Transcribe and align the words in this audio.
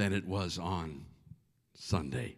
than 0.00 0.14
it 0.14 0.26
was 0.26 0.58
on 0.58 1.04
Sunday. 1.74 2.34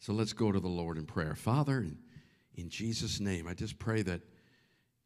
So 0.00 0.12
let's 0.12 0.32
go 0.32 0.50
to 0.50 0.58
the 0.58 0.66
Lord 0.66 0.98
in 0.98 1.06
prayer. 1.06 1.36
Father, 1.36 1.86
in, 2.56 2.68
Jesus' 2.68 3.20
name, 3.20 3.46
I 3.46 3.54
just 3.54 3.78
pray 3.78 4.02
that 4.02 4.22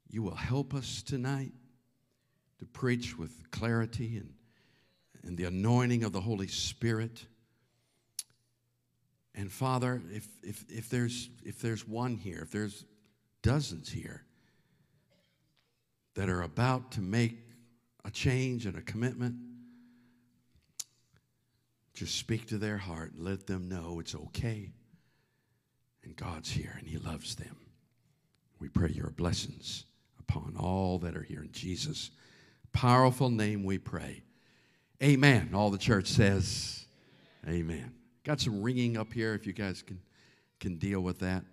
you 0.09 0.23
will 0.23 0.35
help 0.35 0.73
us 0.73 1.03
tonight 1.03 1.53
to 2.59 2.65
preach 2.65 3.19
with 3.19 3.51
clarity 3.51 4.17
and, 4.17 4.33
and 5.25 5.37
the 5.37 5.45
anointing 5.45 6.05
of 6.05 6.13
the 6.13 6.23
Holy 6.23 6.47
Spirit. 6.47 7.27
And 9.35 9.53
Father, 9.53 10.01
if, 10.11 10.27
if, 10.43 10.65
if, 10.71 10.89
there's, 10.89 11.29
if 11.45 11.61
there's 11.61 11.87
one 11.87 12.17
here, 12.17 12.39
if 12.41 12.51
there's 12.51 12.87
dozens 13.43 13.93
here 13.93 14.25
that 16.15 16.31
are 16.31 16.41
about 16.41 16.93
to 16.93 17.03
make 17.03 17.37
a 18.07 18.11
change 18.11 18.65
and 18.65 18.79
a 18.79 18.81
commitment, 18.81 19.35
just 21.97 22.17
speak 22.17 22.47
to 22.49 22.59
their 22.59 22.77
heart 22.77 23.15
and 23.15 23.25
let 23.25 23.47
them 23.47 23.69
know 23.69 23.99
it's 23.99 24.15
okay. 24.15 24.71
And 26.05 26.15
God's 26.15 26.51
here 26.51 26.75
and 26.79 26.87
He 26.87 26.99
loves 26.99 27.35
them. 27.35 27.57
We 28.61 28.69
pray 28.69 28.91
your 28.91 29.11
blessings 29.11 29.85
upon 30.21 30.57
all 30.59 30.99
that 30.99 31.17
are 31.17 31.23
here 31.23 31.43
in 31.43 31.51
Jesus' 31.53 32.11
powerful 32.73 33.31
name 33.31 33.65
we 33.65 33.79
pray. 33.79 34.23
Amen. 35.03 35.51
All 35.55 35.71
the 35.71 35.79
church 35.79 36.07
says, 36.07 36.87
Amen. 37.49 37.93
Got 38.25 38.41
some 38.41 38.63
ringing 38.63 38.97
up 38.97 39.13
here 39.13 39.35
if 39.35 39.47
you 39.47 39.53
guys 39.53 39.83
can, 39.83 40.01
can 40.61 40.77
deal 40.77 41.01
with 41.01 41.21
that. 41.21 41.45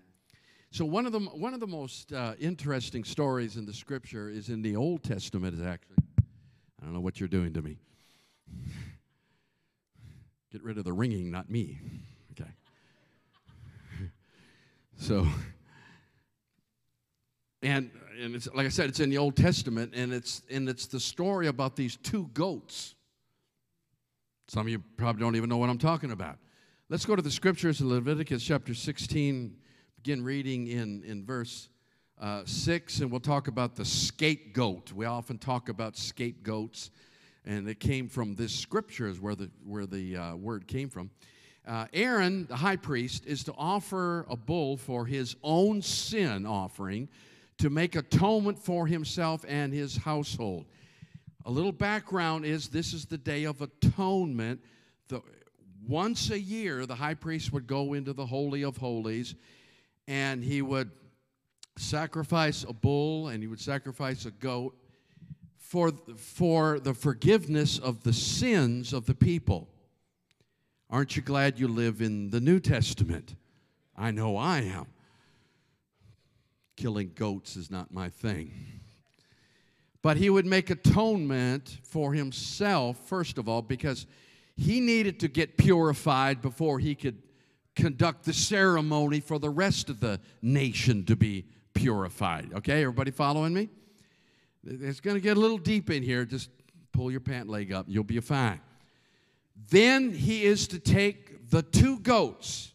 So, 0.71 0.85
one 0.85 1.05
of 1.05 1.11
the, 1.11 1.19
one 1.19 1.53
of 1.53 1.59
the 1.59 1.67
most 1.67 2.11
uh, 2.11 2.33
interesting 2.39 3.03
stories 3.03 3.57
in 3.57 3.65
the 3.65 3.73
scripture 3.73 4.29
is 4.29 4.49
in 4.49 4.61
the 4.61 4.75
Old 4.75 5.03
Testament, 5.03 5.53
is 5.53 5.61
actually. 5.61 5.97
I 6.81 6.85
don't 6.85 6.95
know 6.95 6.99
what 6.99 7.19
you're 7.19 7.29
doing 7.29 7.53
to 7.53 7.61
me. 7.61 7.77
Get 10.53 10.63
rid 10.63 10.77
of 10.77 10.83
the 10.83 10.93
ringing, 10.93 11.31
not 11.31 11.49
me. 11.49 11.79
Okay. 12.31 12.49
so, 14.97 15.25
and 17.63 17.89
and 18.21 18.35
it's 18.35 18.47
like 18.53 18.67
I 18.67 18.69
said, 18.69 18.87
it's 18.87 18.99
in 18.99 19.09
the 19.09 19.17
Old 19.17 19.35
Testament, 19.35 19.93
and 19.95 20.13
it's 20.13 20.43
and 20.51 20.69
it's 20.69 20.85
the 20.85 20.99
story 20.99 21.47
about 21.47 21.75
these 21.75 21.97
two 21.97 22.29
goats. 22.35 22.93
Some 24.47 24.67
of 24.67 24.69
you 24.69 24.83
probably 24.95 25.21
don't 25.21 25.35
even 25.35 25.49
know 25.49 25.57
what 25.57 25.71
I'm 25.71 25.79
talking 25.79 26.11
about. 26.11 26.37
Let's 26.87 27.07
go 27.07 27.15
to 27.15 27.23
the 27.23 27.31
scriptures 27.31 27.81
in 27.81 27.89
Leviticus 27.89 28.43
chapter 28.43 28.75
16. 28.75 29.55
Begin 29.95 30.23
reading 30.23 30.67
in 30.67 31.03
in 31.03 31.25
verse 31.25 31.69
uh, 32.21 32.43
6, 32.45 32.99
and 32.99 33.09
we'll 33.09 33.19
talk 33.19 33.47
about 33.47 33.75
the 33.75 33.85
scapegoat. 33.85 34.93
We 34.93 35.07
often 35.07 35.39
talk 35.39 35.69
about 35.69 35.97
scapegoats 35.97 36.91
and 37.45 37.67
it 37.67 37.79
came 37.79 38.07
from 38.07 38.35
this 38.35 38.53
scripture 38.53 39.07
is 39.07 39.19
where 39.19 39.35
the 39.35 39.49
where 39.65 39.85
the 39.85 40.17
uh, 40.17 40.35
word 40.35 40.67
came 40.67 40.89
from. 40.89 41.11
Uh, 41.65 41.85
Aaron, 41.93 42.45
the 42.47 42.55
high 42.55 42.75
priest, 42.75 43.25
is 43.25 43.43
to 43.45 43.53
offer 43.57 44.25
a 44.29 44.35
bull 44.35 44.75
for 44.75 45.05
his 45.05 45.35
own 45.43 45.81
sin 45.81 46.45
offering 46.45 47.07
to 47.57 47.69
make 47.69 47.95
atonement 47.95 48.59
for 48.59 48.85
himself 48.85 49.45
and 49.47 49.73
his 49.73 49.95
household. 49.95 50.65
A 51.45 51.51
little 51.51 51.71
background 51.71 52.45
is 52.45 52.67
this 52.67 52.93
is 52.93 53.05
the 53.05 53.17
day 53.17 53.45
of 53.45 53.61
atonement. 53.61 54.61
The, 55.07 55.21
once 55.87 56.31
a 56.31 56.39
year, 56.39 56.85
the 56.85 56.95
high 56.95 57.13
priest 57.13 57.53
would 57.53 57.67
go 57.67 57.93
into 57.93 58.13
the 58.13 58.25
Holy 58.25 58.63
of 58.63 58.77
Holies 58.77 59.35
and 60.07 60.43
he 60.43 60.61
would 60.61 60.91
sacrifice 61.77 62.63
a 62.67 62.73
bull 62.73 63.29
and 63.29 63.41
he 63.41 63.47
would 63.47 63.61
sacrifice 63.61 64.25
a 64.25 64.31
goat 64.31 64.75
for, 65.73 65.91
for 66.15 66.79
the 66.79 66.93
forgiveness 66.93 67.79
of 67.79 68.03
the 68.03 68.13
sins 68.13 68.93
of 68.93 69.07
the 69.07 69.15
people. 69.15 69.67
Aren't 70.87 71.15
you 71.15 71.23
glad 71.23 71.57
you 71.57 71.67
live 71.67 71.99
in 71.99 72.29
the 72.29 72.39
New 72.39 72.59
Testament? 72.59 73.33
I 73.97 74.11
know 74.11 74.37
I 74.37 74.59
am. 74.59 74.85
Killing 76.77 77.13
goats 77.15 77.57
is 77.57 77.71
not 77.71 77.91
my 77.91 78.09
thing. 78.09 78.53
But 80.03 80.17
he 80.17 80.29
would 80.29 80.45
make 80.45 80.69
atonement 80.69 81.79
for 81.81 82.13
himself, 82.13 82.99
first 83.07 83.39
of 83.39 83.49
all, 83.49 83.63
because 83.63 84.05
he 84.55 84.79
needed 84.79 85.19
to 85.21 85.27
get 85.27 85.57
purified 85.57 86.39
before 86.39 86.77
he 86.77 86.93
could 86.93 87.17
conduct 87.75 88.25
the 88.25 88.33
ceremony 88.33 89.19
for 89.19 89.39
the 89.39 89.49
rest 89.49 89.89
of 89.89 90.01
the 90.01 90.19
nation 90.39 91.03
to 91.05 91.15
be 91.15 91.47
purified. 91.73 92.51
Okay, 92.53 92.83
everybody 92.83 93.09
following 93.09 93.55
me? 93.55 93.69
It's 94.65 94.99
going 94.99 95.15
to 95.15 95.21
get 95.21 95.37
a 95.37 95.39
little 95.39 95.57
deep 95.57 95.89
in 95.89 96.03
here. 96.03 96.25
Just 96.25 96.49
pull 96.93 97.11
your 97.11 97.19
pant 97.19 97.49
leg 97.49 97.73
up, 97.73 97.85
you'll 97.89 98.03
be 98.03 98.19
fine. 98.19 98.61
Then 99.69 100.11
he 100.11 100.43
is 100.43 100.67
to 100.69 100.79
take 100.79 101.49
the 101.49 101.61
two 101.61 101.99
goats 101.99 102.73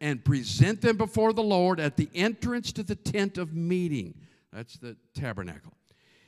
and 0.00 0.24
present 0.24 0.82
them 0.82 0.96
before 0.96 1.32
the 1.32 1.42
Lord 1.42 1.80
at 1.80 1.96
the 1.96 2.08
entrance 2.14 2.72
to 2.72 2.82
the 2.82 2.94
tent 2.94 3.38
of 3.38 3.54
meeting. 3.54 4.14
That's 4.52 4.76
the 4.76 4.96
tabernacle. 5.14 5.72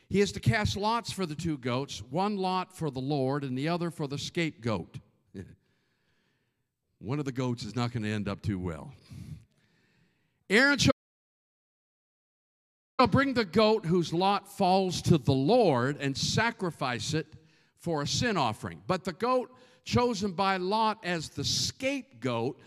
He 0.09 0.20
is 0.20 0.32
to 0.32 0.41
cast 0.41 0.76
lots 0.76 1.12
for 1.12 1.26
the 1.26 1.34
two 1.34 1.59
goats, 1.59 2.03
one 2.10 2.38
lot 2.38 2.75
for 2.75 2.91
the 2.91 3.00
Lord 3.00 3.44
and 3.44 3.56
the 3.56 3.69
other 3.69 3.91
for 3.91 4.06
the 4.06 4.16
scapegoat. 4.16 4.97
one 6.98 7.19
of 7.19 7.26
the 7.26 7.32
goats 7.32 7.62
is 7.62 7.76
not 7.76 7.92
going 7.92 8.04
to 8.04 8.10
end 8.10 8.26
up 8.26 8.41
too 8.41 8.59
well. 8.59 8.92
Aaron 10.48 10.78
shall 12.98 13.06
bring 13.06 13.32
the 13.32 13.44
goat 13.44 13.86
whose 13.86 14.12
lot 14.12 14.48
falls 14.48 15.00
to 15.03 15.19
the 15.19 15.32
Lord 15.32 15.98
and 16.00 16.16
sacrifice 16.16 17.14
it 17.14 17.26
for 17.76 18.03
a 18.03 18.06
sin 18.06 18.36
offering. 18.36 18.82
But 18.88 19.04
the 19.04 19.12
goat 19.12 19.53
chosen 19.84 20.32
by 20.32 20.56
Lot 20.56 20.98
as 21.04 21.28
the 21.28 21.44
scapegoat 21.44 22.59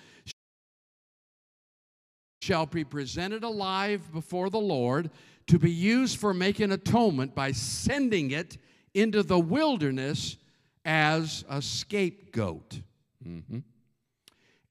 shall 2.41 2.65
be 2.65 2.85
presented 2.85 3.43
alive 3.43 4.09
before 4.13 4.49
the 4.49 4.59
Lord 4.59 5.11
to 5.47 5.59
be 5.59 5.69
used 5.69 6.17
for 6.17 6.33
making 6.33 6.71
atonement 6.71 7.35
by 7.35 7.51
sending 7.51 8.31
it 8.31 8.57
into 8.93 9.23
the 9.23 9.39
wilderness 9.39 10.37
as 10.85 11.43
a 11.49 11.61
scapegoat. 11.61 12.79
Mm-hmm. 13.27 13.59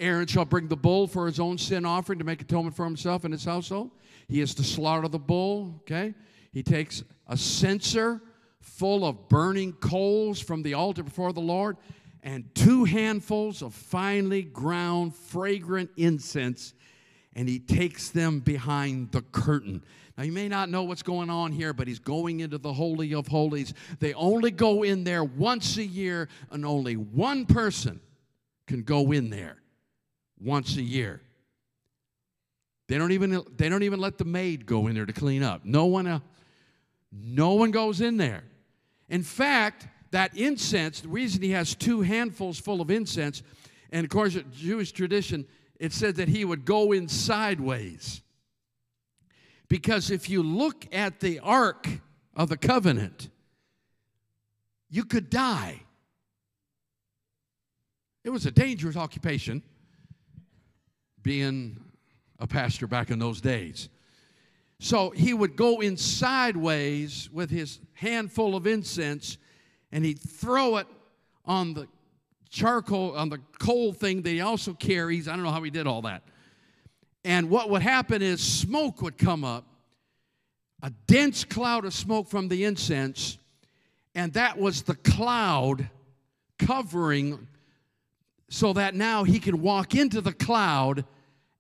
Aaron 0.00 0.26
shall 0.26 0.46
bring 0.46 0.68
the 0.68 0.76
bull 0.76 1.06
for 1.06 1.26
his 1.26 1.38
own 1.38 1.58
sin 1.58 1.84
offering 1.84 2.18
to 2.18 2.24
make 2.24 2.40
atonement 2.40 2.74
for 2.74 2.86
himself 2.86 3.24
and 3.24 3.34
his 3.34 3.44
household. 3.44 3.90
He 4.30 4.40
is 4.40 4.54
to 4.54 4.64
slaughter 4.64 5.08
the 5.08 5.18
bull, 5.18 5.74
okay? 5.80 6.14
He 6.52 6.62
takes 6.62 7.02
a 7.26 7.36
censer 7.36 8.22
full 8.60 9.04
of 9.04 9.28
burning 9.28 9.72
coals 9.72 10.40
from 10.40 10.62
the 10.62 10.74
altar 10.74 11.02
before 11.02 11.32
the 11.32 11.40
Lord 11.40 11.76
and 12.22 12.44
two 12.54 12.84
handfuls 12.84 13.60
of 13.60 13.74
finely 13.74 14.42
ground, 14.42 15.16
fragrant 15.16 15.90
incense, 15.96 16.74
and 17.34 17.48
he 17.48 17.58
takes 17.58 18.10
them 18.10 18.38
behind 18.38 19.10
the 19.10 19.22
curtain. 19.22 19.82
Now, 20.16 20.24
you 20.24 20.32
may 20.32 20.48
not 20.48 20.68
know 20.68 20.84
what's 20.84 21.02
going 21.02 21.30
on 21.30 21.50
here, 21.50 21.72
but 21.72 21.88
he's 21.88 21.98
going 21.98 22.40
into 22.40 22.58
the 22.58 22.72
Holy 22.72 23.14
of 23.14 23.26
Holies. 23.26 23.74
They 23.98 24.12
only 24.14 24.50
go 24.50 24.84
in 24.84 25.02
there 25.02 25.24
once 25.24 25.76
a 25.76 25.84
year, 25.84 26.28
and 26.50 26.64
only 26.64 26.94
one 26.94 27.46
person 27.46 28.00
can 28.66 28.82
go 28.82 29.10
in 29.10 29.30
there 29.30 29.56
once 30.38 30.76
a 30.76 30.82
year. 30.82 31.20
They 32.90 32.98
don't 32.98 33.12
even 33.12 33.44
they 33.56 33.68
don't 33.68 33.84
even 33.84 34.00
let 34.00 34.18
the 34.18 34.24
maid 34.24 34.66
go 34.66 34.88
in 34.88 34.96
there 34.96 35.06
to 35.06 35.12
clean 35.12 35.44
up. 35.44 35.64
No 35.64 35.86
one 35.86 36.08
else, 36.08 36.24
no 37.12 37.54
one 37.54 37.70
goes 37.70 38.00
in 38.00 38.16
there. 38.16 38.42
In 39.08 39.22
fact, 39.22 39.86
that 40.10 40.36
incense, 40.36 41.00
the 41.00 41.08
reason 41.08 41.40
he 41.40 41.52
has 41.52 41.76
two 41.76 42.00
handfuls 42.00 42.58
full 42.58 42.80
of 42.80 42.90
incense, 42.90 43.44
and 43.92 44.02
of 44.02 44.10
course, 44.10 44.36
Jewish 44.56 44.90
tradition, 44.90 45.46
it 45.78 45.92
said 45.92 46.16
that 46.16 46.26
he 46.26 46.44
would 46.44 46.64
go 46.64 46.90
in 46.90 47.06
sideways. 47.06 48.22
Because 49.68 50.10
if 50.10 50.28
you 50.28 50.42
look 50.42 50.84
at 50.92 51.20
the 51.20 51.38
Ark 51.38 51.86
of 52.34 52.48
the 52.48 52.56
Covenant, 52.56 53.28
you 54.88 55.04
could 55.04 55.30
die. 55.30 55.80
It 58.24 58.30
was 58.30 58.46
a 58.46 58.50
dangerous 58.50 58.96
occupation 58.96 59.62
being 61.22 61.84
a 62.40 62.46
pastor 62.46 62.86
back 62.86 63.10
in 63.10 63.18
those 63.18 63.40
days. 63.40 63.88
So 64.78 65.10
he 65.10 65.34
would 65.34 65.56
go 65.56 65.80
in 65.80 65.96
sideways 65.96 67.28
with 67.30 67.50
his 67.50 67.80
handful 67.92 68.56
of 68.56 68.66
incense 68.66 69.36
and 69.92 70.04
he'd 70.04 70.18
throw 70.18 70.78
it 70.78 70.86
on 71.44 71.74
the 71.74 71.86
charcoal, 72.48 73.14
on 73.16 73.28
the 73.28 73.38
coal 73.58 73.92
thing 73.92 74.22
that 74.22 74.30
he 74.30 74.40
also 74.40 74.72
carries. 74.72 75.28
I 75.28 75.34
don't 75.34 75.44
know 75.44 75.50
how 75.50 75.62
he 75.62 75.70
did 75.70 75.86
all 75.86 76.02
that. 76.02 76.22
And 77.24 77.50
what 77.50 77.68
would 77.68 77.82
happen 77.82 78.22
is 78.22 78.40
smoke 78.40 79.02
would 79.02 79.18
come 79.18 79.44
up, 79.44 79.66
a 80.82 80.90
dense 81.06 81.44
cloud 81.44 81.84
of 81.84 81.92
smoke 81.92 82.28
from 82.28 82.48
the 82.48 82.64
incense, 82.64 83.36
and 84.14 84.32
that 84.32 84.58
was 84.58 84.82
the 84.82 84.94
cloud 84.94 85.90
covering 86.58 87.46
so 88.48 88.72
that 88.72 88.94
now 88.94 89.24
he 89.24 89.38
can 89.38 89.60
walk 89.60 89.94
into 89.94 90.20
the 90.20 90.32
cloud 90.32 91.04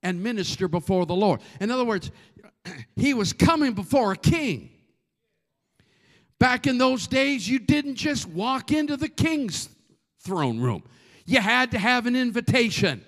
and 0.02 0.22
minister 0.22 0.68
before 0.68 1.06
the 1.06 1.14
Lord. 1.14 1.40
In 1.60 1.70
other 1.70 1.84
words, 1.84 2.10
he 2.96 3.14
was 3.14 3.32
coming 3.32 3.72
before 3.72 4.12
a 4.12 4.16
king. 4.16 4.70
Back 6.38 6.66
in 6.66 6.78
those 6.78 7.06
days, 7.06 7.48
you 7.48 7.58
didn't 7.58 7.96
just 7.96 8.26
walk 8.26 8.72
into 8.72 8.96
the 8.96 9.08
king's 9.08 9.68
throne 10.24 10.58
room. 10.58 10.82
You 11.26 11.40
had 11.40 11.72
to 11.72 11.78
have 11.78 12.06
an 12.06 12.16
invitation. 12.16 13.04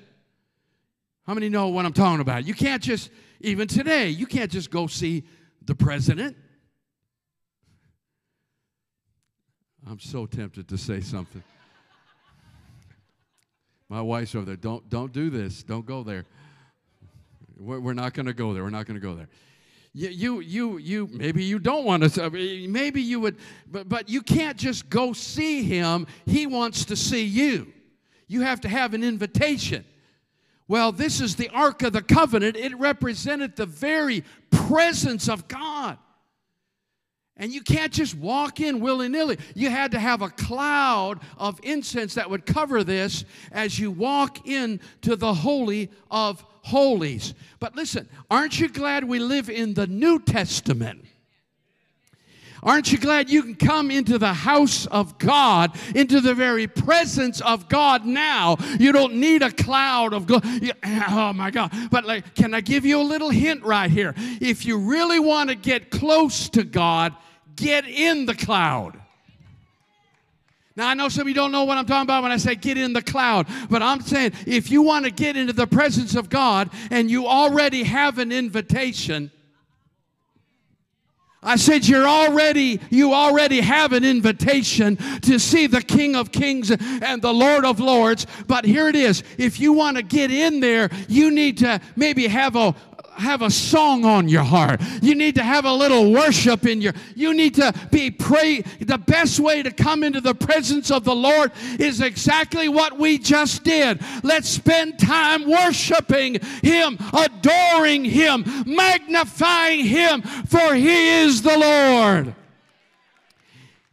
How 1.27 1.35
many 1.35 1.49
know 1.49 1.69
what 1.69 1.87
I'm 1.87 1.93
talking 1.93 2.21
about? 2.21 2.47
You 2.47 2.53
can't 2.53 2.83
just, 2.83 3.11
even 3.41 3.69
today, 3.69 4.11
you 4.11 4.27
can't 4.27 4.51
just 4.51 4.71
go 4.71 4.87
see 4.87 5.25
the 5.65 5.75
president. 5.75 6.37
I'm 9.89 9.99
so 9.99 10.27
tempted 10.27 10.69
to 10.69 10.79
say 10.79 11.01
something. 11.01 11.43
My 13.89 14.01
wife's 14.01 14.35
over 14.35 14.45
there. 14.45 14.57
Don't, 14.57 14.89
don't 14.89 15.13
do 15.13 15.31
this. 15.31 15.63
Don't 15.63 15.87
go 15.87 16.03
there. 16.03 16.25
We're, 17.59 17.95
not 17.95 18.15
going 18.15 18.27
to 18.27 18.33
go 18.33 18.55
there. 18.55 18.63
We're 18.63 18.71
not 18.71 18.87
going 18.87 19.01
to 19.01 19.07
go 19.07 19.15
there. 19.15 19.29
You, 19.95 20.09
you, 20.09 20.41
you, 20.41 20.79
you, 20.79 21.09
maybe 21.13 21.45
you 21.45 21.59
don't 21.59 21.85
want 21.85 22.11
to, 22.15 22.31
maybe 22.31 23.03
you 23.03 23.21
would, 23.21 23.37
but, 23.71 23.89
but 23.89 24.09
you 24.09 24.23
can't 24.23 24.57
just 24.57 24.89
go 24.89 25.13
see 25.13 25.63
him. 25.63 26.07
He 26.25 26.47
wants 26.47 26.87
to 26.87 26.97
see 26.97 27.25
you. 27.25 27.73
You 28.27 28.41
have 28.41 28.63
to 28.63 28.69
have 28.69 28.95
an 28.95 29.05
invitation. 29.05 29.85
Well, 30.67 30.93
this 30.93 31.21
is 31.21 31.37
the 31.37 31.51
Ark 31.51 31.83
of 31.83 31.93
the 31.93 32.01
Covenant. 32.01 32.57
It 32.57 32.75
represented 32.79 33.57
the 33.57 33.67
very 33.67 34.25
presence 34.51 35.29
of 35.29 35.47
God. 35.47 35.99
And 37.37 37.53
you 37.53 37.63
can't 37.63 37.93
just 37.93 38.15
walk 38.15 38.61
in 38.61 38.81
willy 38.81 39.09
nilly. 39.09 39.39
You 39.55 39.71
had 39.71 39.93
to 39.93 39.99
have 39.99 40.23
a 40.23 40.29
cloud 40.29 41.21
of 41.39 41.59
incense 41.63 42.15
that 42.15 42.29
would 42.29 42.45
cover 42.47 42.85
this 42.85 43.25
as 43.51 43.79
you 43.79 43.91
walk 43.91 44.47
into 44.47 45.17
the 45.17 45.33
Holy 45.35 45.91
of 46.11 46.45
Holies. 46.63 47.35
But 47.59 47.75
listen, 47.75 48.09
aren't 48.31 48.61
you 48.61 48.69
glad 48.69 49.05
we 49.05 49.19
live 49.19 49.49
in 49.49 49.75
the 49.75 49.87
New 49.87 50.21
Testament? 50.21 51.05
Aren't 52.63 52.93
you 52.93 52.99
glad 52.99 53.29
you 53.29 53.43
can 53.43 53.57
come 53.57 53.91
into 53.91 54.19
the 54.19 54.33
house 54.33 54.87
of 54.87 55.19
God, 55.19 55.77
into 55.97 56.21
the 56.21 56.33
very 56.33 56.69
presence 56.69 57.41
of 57.41 57.69
God 57.69 58.07
now? 58.07 58.57
You 58.79 58.93
don't 58.93 59.15
need 59.15 59.43
a 59.43 59.51
cloud 59.51 60.13
of 60.13 60.27
God. 60.27 60.45
Oh 61.15 61.33
my 61.33 61.51
God. 61.51 61.73
But 61.91 62.05
like, 62.05 62.35
can 62.35 62.55
I 62.55 62.61
give 62.61 62.85
you 62.85 63.01
a 63.01 63.03
little 63.03 63.31
hint 63.31 63.63
right 63.65 63.91
here? 63.91 64.15
If 64.41 64.65
you 64.65 64.79
really 64.79 65.19
want 65.19 65.51
to 65.51 65.57
get 65.57 65.91
close 65.91 66.49
to 66.51 66.63
God, 66.63 67.15
get 67.57 67.87
in 67.87 68.27
the 68.27 68.35
cloud. 68.35 68.99
Now, 70.77 70.89
I 70.89 70.95
know 70.95 71.09
some 71.09 71.23
of 71.23 71.29
you 71.29 71.35
don't 71.35 71.53
know 71.53 71.65
what 71.65 71.77
I'm 71.77 71.85
talking 71.85 72.07
about 72.07 72.23
when 72.23 72.33
I 72.33 72.37
say 72.39 72.55
get 72.55 72.79
in 72.79 72.93
the 72.93 73.03
cloud, 73.03 73.47
but 73.69 73.83
I'm 73.83 74.01
saying 74.01 74.33
if 74.47 74.71
you 74.71 74.83
want 74.83 75.05
to 75.05 75.11
get 75.11 75.37
into 75.37 75.53
the 75.53 75.67
presence 75.67 76.15
of 76.15 76.31
God 76.31 76.71
and 76.91 77.11
you 77.11 77.27
already 77.27 77.83
have 77.83 78.19
an 78.19 78.33
invitation, 78.33 79.31
I 81.45 81.57
said 81.57 81.89
you're 81.89 82.07
already 82.07 82.81
you 82.91 83.13
already 83.13 83.61
have 83.61 83.93
an 83.93 84.05
invitation 84.05 84.97
to 85.23 85.41
see 85.41 85.67
the 85.67 85.83
King 85.83 86.15
of 86.15 86.31
Kings 86.31 86.71
and 86.71 87.21
the 87.21 87.33
Lord 87.33 87.65
of 87.65 87.81
Lords. 87.81 88.27
But 88.47 88.65
here 88.65 88.89
it 88.89 88.95
is. 88.95 89.25
If 89.39 89.59
you 89.59 89.73
want 89.73 89.97
to 89.97 90.05
get 90.05 90.31
in 90.31 90.61
there 90.61 90.89
you 91.09 91.33
need 91.33 91.59
to 91.59 91.81
maybe 91.97 92.29
have 92.29 92.55
a 92.55 92.75
have 93.23 93.41
a 93.41 93.51
song 93.51 94.05
on 94.05 94.29
your 94.29 94.43
heart. 94.43 94.81
You 95.01 95.15
need 95.15 95.37
to 95.37 95.43
have 95.43 95.65
a 95.65 95.73
little 95.73 96.13
worship 96.13 96.67
in 96.67 96.81
your. 96.81 96.93
You 97.15 97.33
need 97.33 97.55
to 97.55 97.73
be 97.91 98.11
pray. 98.11 98.63
The 98.81 98.99
best 98.99 99.41
way 99.41 99.63
to 99.63 99.71
come 99.71 100.03
into 100.03 100.21
the 100.21 100.35
presence 100.35 100.91
of 100.91 101.05
the 101.05 101.15
Lord 101.15 101.53
is 101.79 102.01
exactly 102.01 102.69
what 102.69 102.99
we 102.99 103.19
just 103.19 103.63
did. 103.63 104.01
Let's 104.23 104.49
spend 104.49 104.99
time 104.99 105.49
worshiping 105.49 106.41
Him, 106.63 106.99
adoring 107.13 108.05
Him, 108.05 108.45
magnifying 108.67 109.87
Him, 109.87 110.23
for 110.23 110.75
He 110.75 111.23
is 111.23 111.43
the 111.43 111.57
Lord. 111.57 112.35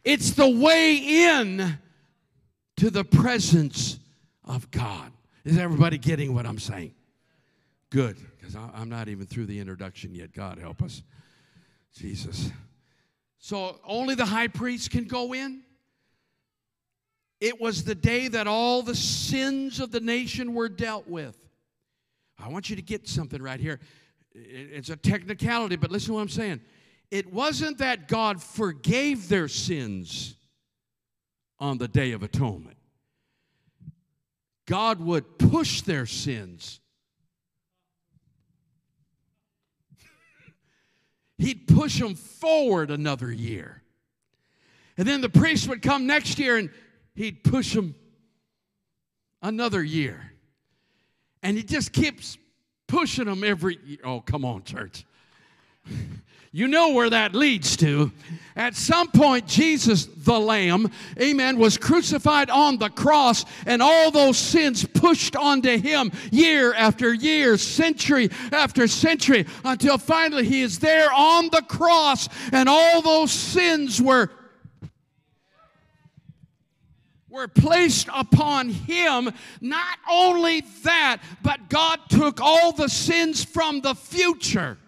It's 0.04 0.32
the 0.32 0.48
way 0.48 0.96
in 0.96 1.78
to 2.78 2.90
the 2.90 3.04
presence 3.04 3.98
of 4.44 4.70
God. 4.70 5.12
Is 5.44 5.56
everybody 5.56 5.98
getting 5.98 6.34
what 6.34 6.46
I'm 6.46 6.58
saying? 6.58 6.94
Good 7.90 8.16
because 8.50 8.70
I'm 8.74 8.88
not 8.88 9.08
even 9.08 9.26
through 9.26 9.46
the 9.46 9.58
introduction 9.58 10.14
yet. 10.14 10.32
God 10.32 10.58
help 10.58 10.82
us. 10.82 11.02
Jesus. 11.96 12.50
So 13.38 13.80
only 13.84 14.14
the 14.14 14.26
high 14.26 14.48
priest 14.48 14.90
can 14.90 15.04
go 15.04 15.32
in. 15.34 15.62
It 17.40 17.60
was 17.60 17.84
the 17.84 17.94
day 17.94 18.28
that 18.28 18.46
all 18.46 18.82
the 18.82 18.94
sins 18.94 19.80
of 19.80 19.92
the 19.92 20.00
nation 20.00 20.54
were 20.54 20.68
dealt 20.68 21.08
with. 21.08 21.36
I 22.38 22.48
want 22.48 22.68
you 22.70 22.76
to 22.76 22.82
get 22.82 23.08
something 23.08 23.42
right 23.42 23.60
here. 23.60 23.80
It's 24.32 24.90
a 24.90 24.96
technicality, 24.96 25.76
but 25.76 25.90
listen 25.90 26.08
to 26.08 26.14
what 26.14 26.20
I'm 26.20 26.28
saying. 26.28 26.60
It 27.10 27.32
wasn't 27.32 27.78
that 27.78 28.08
God 28.08 28.42
forgave 28.42 29.28
their 29.28 29.48
sins 29.48 30.36
on 31.58 31.78
the 31.78 31.88
Day 31.88 32.12
of 32.12 32.22
Atonement, 32.22 32.78
God 34.66 35.00
would 35.00 35.38
push 35.38 35.82
their 35.82 36.06
sins 36.06 36.80
he'd 41.40 41.66
push 41.66 41.98
them 41.98 42.14
forward 42.14 42.90
another 42.90 43.32
year. 43.32 43.82
And 44.96 45.08
then 45.08 45.20
the 45.20 45.28
priest 45.28 45.68
would 45.68 45.82
come 45.82 46.06
next 46.06 46.38
year 46.38 46.56
and 46.56 46.70
he'd 47.14 47.42
push 47.42 47.74
them 47.74 47.94
another 49.42 49.82
year. 49.82 50.32
And 51.42 51.56
he 51.56 51.62
just 51.62 51.92
keeps 51.92 52.36
pushing 52.86 53.24
them 53.24 53.42
every 53.42 53.78
year. 53.84 53.98
Oh, 54.04 54.20
come 54.20 54.44
on, 54.44 54.62
church. 54.64 55.06
You 56.52 56.66
know 56.66 56.90
where 56.90 57.10
that 57.10 57.32
leads 57.32 57.76
to. 57.76 58.10
At 58.56 58.74
some 58.74 59.08
point, 59.12 59.46
Jesus, 59.46 60.06
the 60.06 60.38
Lamb, 60.38 60.90
amen, 61.20 61.58
was 61.58 61.78
crucified 61.78 62.50
on 62.50 62.78
the 62.78 62.88
cross, 62.88 63.44
and 63.66 63.80
all 63.80 64.10
those 64.10 64.36
sins 64.36 64.84
pushed 64.84 65.36
onto 65.36 65.78
him 65.78 66.10
year 66.32 66.74
after 66.74 67.14
year, 67.14 67.56
century 67.56 68.30
after 68.50 68.88
century, 68.88 69.46
until 69.64 69.96
finally 69.96 70.44
he 70.44 70.62
is 70.62 70.80
there 70.80 71.12
on 71.12 71.50
the 71.50 71.62
cross, 71.62 72.28
and 72.50 72.68
all 72.68 73.00
those 73.00 73.30
sins 73.30 74.02
were 74.02 74.28
were 77.28 77.46
placed 77.46 78.08
upon 78.12 78.70
him. 78.70 79.30
Not 79.60 79.98
only 80.10 80.62
that, 80.82 81.18
but 81.44 81.68
God 81.68 82.00
took 82.08 82.40
all 82.40 82.72
the 82.72 82.88
sins 82.88 83.44
from 83.44 83.82
the 83.82 83.94
future 83.94 84.78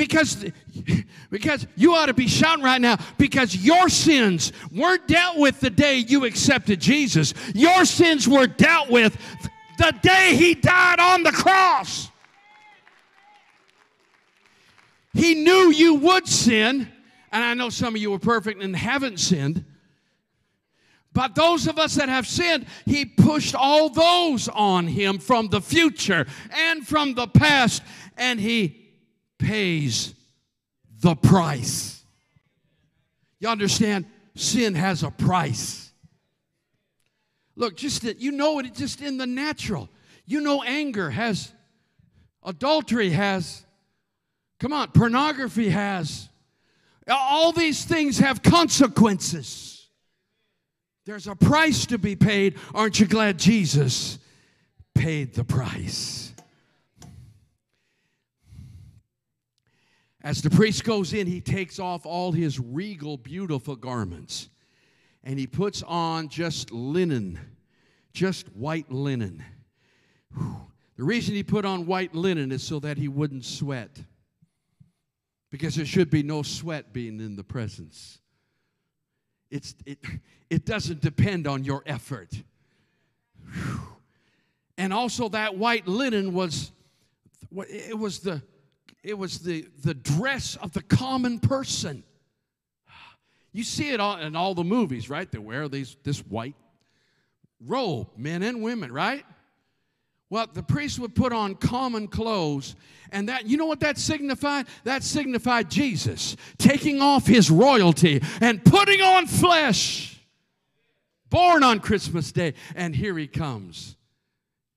because 0.00 0.46
because 1.28 1.66
you 1.76 1.94
ought 1.94 2.06
to 2.06 2.14
be 2.14 2.26
shouting 2.26 2.64
right 2.64 2.80
now 2.80 2.96
because 3.18 3.54
your 3.54 3.90
sins 3.90 4.50
weren't 4.72 5.06
dealt 5.06 5.36
with 5.36 5.60
the 5.60 5.68
day 5.68 5.98
you 5.98 6.24
accepted 6.24 6.80
Jesus. 6.80 7.34
Your 7.54 7.84
sins 7.84 8.26
were 8.26 8.46
dealt 8.46 8.88
with 8.88 9.14
the 9.76 9.94
day 10.00 10.34
he 10.36 10.54
died 10.54 11.00
on 11.00 11.22
the 11.22 11.32
cross. 11.32 12.08
He 15.12 15.34
knew 15.34 15.70
you 15.70 15.96
would 15.96 16.26
sin, 16.26 16.88
and 17.30 17.44
I 17.44 17.52
know 17.52 17.68
some 17.68 17.94
of 17.94 18.00
you 18.00 18.14
are 18.14 18.18
perfect 18.18 18.62
and 18.62 18.74
haven't 18.74 19.20
sinned. 19.20 19.66
But 21.12 21.34
those 21.34 21.66
of 21.66 21.78
us 21.78 21.96
that 21.96 22.08
have 22.08 22.26
sinned, 22.26 22.64
he 22.86 23.04
pushed 23.04 23.54
all 23.54 23.90
those 23.90 24.48
on 24.48 24.86
him 24.86 25.18
from 25.18 25.48
the 25.48 25.60
future 25.60 26.26
and 26.50 26.86
from 26.86 27.12
the 27.12 27.26
past, 27.26 27.82
and 28.16 28.40
he 28.40 28.79
pays 29.40 30.14
the 31.00 31.16
price. 31.16 32.02
You 33.40 33.48
understand? 33.48 34.06
Sin 34.36 34.74
has 34.74 35.02
a 35.02 35.10
price. 35.10 35.90
Look, 37.56 37.76
just 37.76 38.04
you 38.04 38.32
know 38.32 38.58
it 38.60 38.74
just 38.74 39.00
in 39.00 39.16
the 39.16 39.26
natural. 39.26 39.88
You 40.26 40.40
know 40.40 40.62
anger 40.62 41.10
has 41.10 41.52
adultery 42.44 43.10
has 43.10 43.64
come 44.58 44.72
on, 44.72 44.88
pornography 44.92 45.70
has 45.70 46.28
all 47.08 47.52
these 47.52 47.84
things 47.84 48.18
have 48.18 48.42
consequences. 48.42 49.88
There's 51.06 51.26
a 51.26 51.34
price 51.34 51.86
to 51.86 51.98
be 51.98 52.14
paid. 52.14 52.56
Aren't 52.74 53.00
you 53.00 53.06
glad 53.06 53.38
Jesus 53.38 54.18
paid 54.94 55.34
the 55.34 55.44
price? 55.44 56.19
As 60.22 60.42
the 60.42 60.50
priest 60.50 60.84
goes 60.84 61.12
in, 61.14 61.26
he 61.26 61.40
takes 61.40 61.78
off 61.78 62.04
all 62.04 62.32
his 62.32 62.60
regal, 62.60 63.16
beautiful 63.16 63.76
garments 63.76 64.50
and 65.24 65.38
he 65.38 65.46
puts 65.46 65.82
on 65.82 66.28
just 66.28 66.70
linen, 66.70 67.38
just 68.12 68.48
white 68.54 68.90
linen. 68.90 69.44
Whew. 70.36 70.56
The 70.96 71.04
reason 71.04 71.34
he 71.34 71.42
put 71.42 71.64
on 71.64 71.86
white 71.86 72.14
linen 72.14 72.52
is 72.52 72.62
so 72.62 72.78
that 72.80 72.98
he 72.98 73.08
wouldn't 73.08 73.44
sweat. 73.44 74.04
Because 75.50 75.74
there 75.74 75.86
should 75.86 76.10
be 76.10 76.22
no 76.22 76.42
sweat 76.42 76.92
being 76.92 77.20
in 77.20 77.36
the 77.36 77.42
presence. 77.42 78.20
It's, 79.50 79.74
it, 79.84 79.98
it 80.48 80.64
doesn't 80.64 81.00
depend 81.00 81.46
on 81.46 81.64
your 81.64 81.82
effort. 81.86 82.30
Whew. 83.52 83.80
And 84.78 84.92
also, 84.92 85.28
that 85.30 85.58
white 85.58 85.86
linen 85.86 86.32
was, 86.32 86.72
it 87.50 87.98
was 87.98 88.20
the, 88.20 88.42
it 89.02 89.16
was 89.16 89.40
the, 89.40 89.66
the 89.82 89.94
dress 89.94 90.56
of 90.56 90.72
the 90.72 90.82
common 90.82 91.38
person. 91.38 92.04
You 93.52 93.64
see 93.64 93.90
it 93.90 94.00
all 94.00 94.18
in 94.18 94.36
all 94.36 94.54
the 94.54 94.64
movies, 94.64 95.10
right? 95.10 95.30
They 95.30 95.38
wear 95.38 95.68
these, 95.68 95.96
this 96.04 96.20
white 96.20 96.54
robe, 97.60 98.08
men 98.16 98.42
and 98.42 98.62
women, 98.62 98.92
right? 98.92 99.24
Well, 100.28 100.46
the 100.52 100.62
priest 100.62 101.00
would 101.00 101.16
put 101.16 101.32
on 101.32 101.56
common 101.56 102.06
clothes, 102.06 102.76
and 103.10 103.28
that, 103.28 103.46
you 103.46 103.56
know 103.56 103.66
what 103.66 103.80
that 103.80 103.98
signified? 103.98 104.66
That 104.84 105.02
signified 105.02 105.68
Jesus 105.68 106.36
taking 106.56 107.00
off 107.00 107.26
his 107.26 107.50
royalty 107.50 108.22
and 108.40 108.64
putting 108.64 109.00
on 109.00 109.26
flesh. 109.26 110.20
Born 111.28 111.64
on 111.64 111.80
Christmas 111.80 112.30
Day, 112.30 112.54
and 112.76 112.94
here 112.94 113.16
he 113.16 113.26
comes 113.26 113.96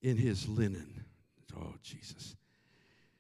in 0.02 0.18
his 0.18 0.48
linen. 0.48 1.04
Oh, 1.56 1.74
Jesus. 1.84 2.36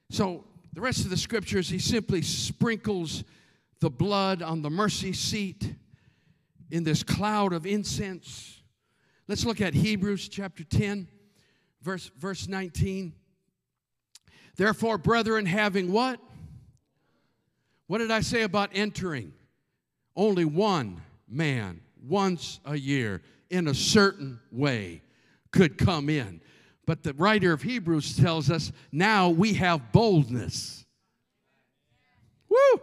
So, 0.09 0.43
the 0.73 0.81
rest 0.81 1.03
of 1.03 1.09
the 1.09 1.17
scriptures, 1.17 1.69
he 1.69 1.79
simply 1.79 2.21
sprinkles 2.21 3.23
the 3.79 3.89
blood 3.89 4.41
on 4.41 4.61
the 4.61 4.69
mercy 4.69 5.13
seat 5.13 5.75
in 6.71 6.83
this 6.83 7.03
cloud 7.03 7.53
of 7.53 7.65
incense. 7.65 8.61
Let's 9.27 9.45
look 9.45 9.61
at 9.61 9.73
Hebrews 9.73 10.27
chapter 10.29 10.63
10, 10.63 11.07
verse, 11.81 12.09
verse 12.17 12.47
19. 12.47 13.13
Therefore, 14.55 14.97
brethren, 14.97 15.45
having 15.45 15.91
what? 15.91 16.19
What 17.87 17.99
did 17.99 18.11
I 18.11 18.21
say 18.21 18.41
about 18.41 18.71
entering? 18.73 19.33
Only 20.15 20.45
one 20.45 21.01
man 21.27 21.81
once 22.01 22.59
a 22.65 22.75
year 22.75 23.21
in 23.49 23.67
a 23.67 23.73
certain 23.73 24.39
way 24.51 25.03
could 25.51 25.77
come 25.77 26.09
in. 26.09 26.41
But 26.85 27.03
the 27.03 27.13
writer 27.13 27.53
of 27.53 27.61
Hebrews 27.61 28.17
tells 28.17 28.51
us 28.51 28.71
now 28.91 29.29
we 29.29 29.53
have 29.53 29.91
boldness. 29.91 30.85
Woo! 32.49 32.81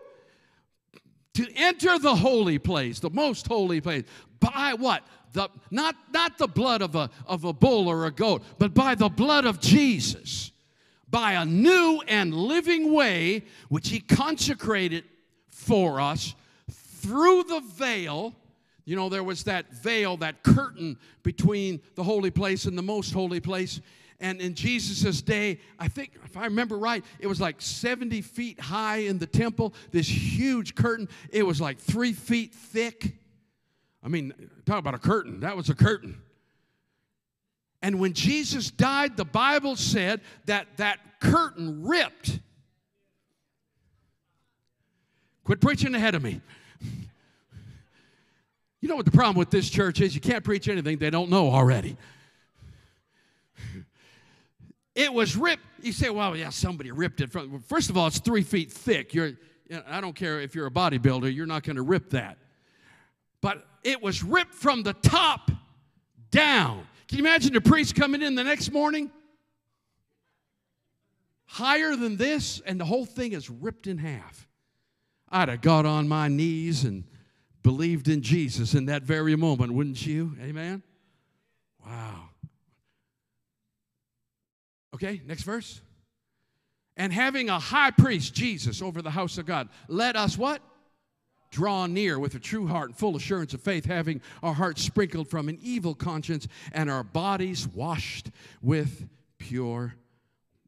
To 1.34 1.46
enter 1.54 1.98
the 1.98 2.16
holy 2.16 2.58
place, 2.58 2.98
the 3.00 3.10
most 3.10 3.46
holy 3.46 3.80
place, 3.80 4.04
by 4.40 4.74
what? 4.76 5.02
The, 5.32 5.48
not, 5.70 5.94
not 6.12 6.38
the 6.38 6.48
blood 6.48 6.82
of 6.82 6.96
a, 6.96 7.08
of 7.26 7.44
a 7.44 7.52
bull 7.52 7.88
or 7.88 8.06
a 8.06 8.10
goat, 8.10 8.42
but 8.58 8.74
by 8.74 8.94
the 8.94 9.08
blood 9.08 9.44
of 9.44 9.60
Jesus, 9.60 10.50
by 11.08 11.32
a 11.32 11.44
new 11.44 12.02
and 12.08 12.34
living 12.34 12.92
way 12.92 13.44
which 13.68 13.90
He 13.90 14.00
consecrated 14.00 15.04
for 15.48 16.00
us 16.00 16.34
through 16.70 17.44
the 17.44 17.60
veil 17.60 18.34
you 18.84 18.96
know, 18.96 19.08
there 19.08 19.24
was 19.24 19.44
that 19.44 19.72
veil, 19.72 20.16
that 20.18 20.42
curtain 20.42 20.98
between 21.22 21.80
the 21.94 22.02
holy 22.02 22.30
place 22.30 22.64
and 22.64 22.76
the 22.76 22.82
most 22.82 23.12
holy 23.12 23.40
place. 23.40 23.80
And 24.20 24.40
in 24.40 24.54
Jesus' 24.54 25.22
day, 25.22 25.60
I 25.78 25.88
think, 25.88 26.12
if 26.24 26.36
I 26.36 26.44
remember 26.44 26.76
right, 26.76 27.04
it 27.18 27.26
was 27.26 27.40
like 27.40 27.60
70 27.60 28.20
feet 28.20 28.60
high 28.60 28.98
in 28.98 29.18
the 29.18 29.26
temple, 29.26 29.74
this 29.92 30.08
huge 30.08 30.74
curtain. 30.74 31.08
It 31.30 31.42
was 31.42 31.60
like 31.60 31.78
three 31.78 32.12
feet 32.12 32.54
thick. 32.54 33.16
I 34.02 34.08
mean, 34.08 34.32
talk 34.66 34.78
about 34.78 34.94
a 34.94 34.98
curtain. 34.98 35.40
That 35.40 35.56
was 35.56 35.70
a 35.70 35.74
curtain. 35.74 36.20
And 37.82 37.98
when 37.98 38.12
Jesus 38.12 38.70
died, 38.70 39.16
the 39.16 39.24
Bible 39.24 39.74
said 39.76 40.20
that 40.44 40.66
that 40.76 40.98
curtain 41.20 41.82
ripped. 41.86 42.40
Quit 45.44 45.60
preaching 45.60 45.94
ahead 45.94 46.14
of 46.14 46.22
me. 46.22 46.40
You 48.80 48.88
know 48.88 48.96
what 48.96 49.04
the 49.04 49.10
problem 49.10 49.36
with 49.36 49.50
this 49.50 49.68
church 49.68 50.00
is? 50.00 50.14
You 50.14 50.20
can't 50.20 50.42
preach 50.42 50.68
anything 50.68 50.98
they 50.98 51.10
don't 51.10 51.30
know 51.30 51.50
already. 51.50 51.96
It 54.92 55.14
was 55.14 55.36
ripped. 55.36 55.62
You 55.82 55.92
say, 55.92 56.10
well, 56.10 56.36
yeah, 56.36 56.50
somebody 56.50 56.90
ripped 56.90 57.20
it 57.20 57.30
from. 57.30 57.60
First 57.60 57.90
of 57.90 57.96
all, 57.96 58.08
it's 58.08 58.18
three 58.18 58.42
feet 58.42 58.72
thick. 58.72 59.14
You're, 59.14 59.32
I 59.86 60.00
don't 60.00 60.16
care 60.16 60.40
if 60.40 60.54
you're 60.54 60.66
a 60.66 60.70
bodybuilder, 60.70 61.32
you're 61.32 61.46
not 61.46 61.62
going 61.62 61.76
to 61.76 61.82
rip 61.82 62.10
that. 62.10 62.38
But 63.40 63.64
it 63.84 64.02
was 64.02 64.22
ripped 64.22 64.52
from 64.52 64.82
the 64.82 64.92
top 64.92 65.50
down. 66.30 66.86
Can 67.08 67.18
you 67.18 67.24
imagine 67.24 67.52
the 67.52 67.60
priest 67.60 67.94
coming 67.94 68.20
in 68.20 68.34
the 68.34 68.44
next 68.44 68.72
morning? 68.72 69.10
Higher 71.46 71.96
than 71.96 72.16
this, 72.16 72.60
and 72.66 72.78
the 72.78 72.84
whole 72.84 73.06
thing 73.06 73.32
is 73.32 73.48
ripped 73.48 73.86
in 73.86 73.98
half. 73.98 74.46
I'd 75.28 75.48
have 75.48 75.60
got 75.60 75.86
on 75.86 76.08
my 76.08 76.28
knees 76.28 76.84
and 76.84 77.04
believed 77.62 78.08
in 78.08 78.22
Jesus 78.22 78.74
in 78.74 78.86
that 78.86 79.02
very 79.02 79.36
moment, 79.36 79.72
wouldn't 79.72 80.04
you? 80.06 80.36
Amen? 80.40 80.82
Wow. 81.84 82.28
Okay, 84.94 85.20
next 85.26 85.42
verse. 85.42 85.80
And 86.96 87.12
having 87.12 87.48
a 87.48 87.58
high 87.58 87.90
priest, 87.90 88.34
Jesus, 88.34 88.82
over 88.82 89.00
the 89.00 89.10
house 89.10 89.38
of 89.38 89.46
God, 89.46 89.68
let 89.88 90.16
us 90.16 90.36
what? 90.36 90.60
Draw 91.50 91.86
near 91.86 92.18
with 92.18 92.34
a 92.34 92.38
true 92.38 92.66
heart 92.66 92.90
and 92.90 92.96
full 92.96 93.16
assurance 93.16 93.54
of 93.54 93.60
faith, 93.60 93.84
having 93.84 94.20
our 94.42 94.54
hearts 94.54 94.82
sprinkled 94.82 95.28
from 95.28 95.48
an 95.48 95.58
evil 95.62 95.94
conscience 95.94 96.46
and 96.72 96.90
our 96.90 97.02
bodies 97.02 97.66
washed 97.66 98.30
with 98.62 99.08
pure 99.38 99.94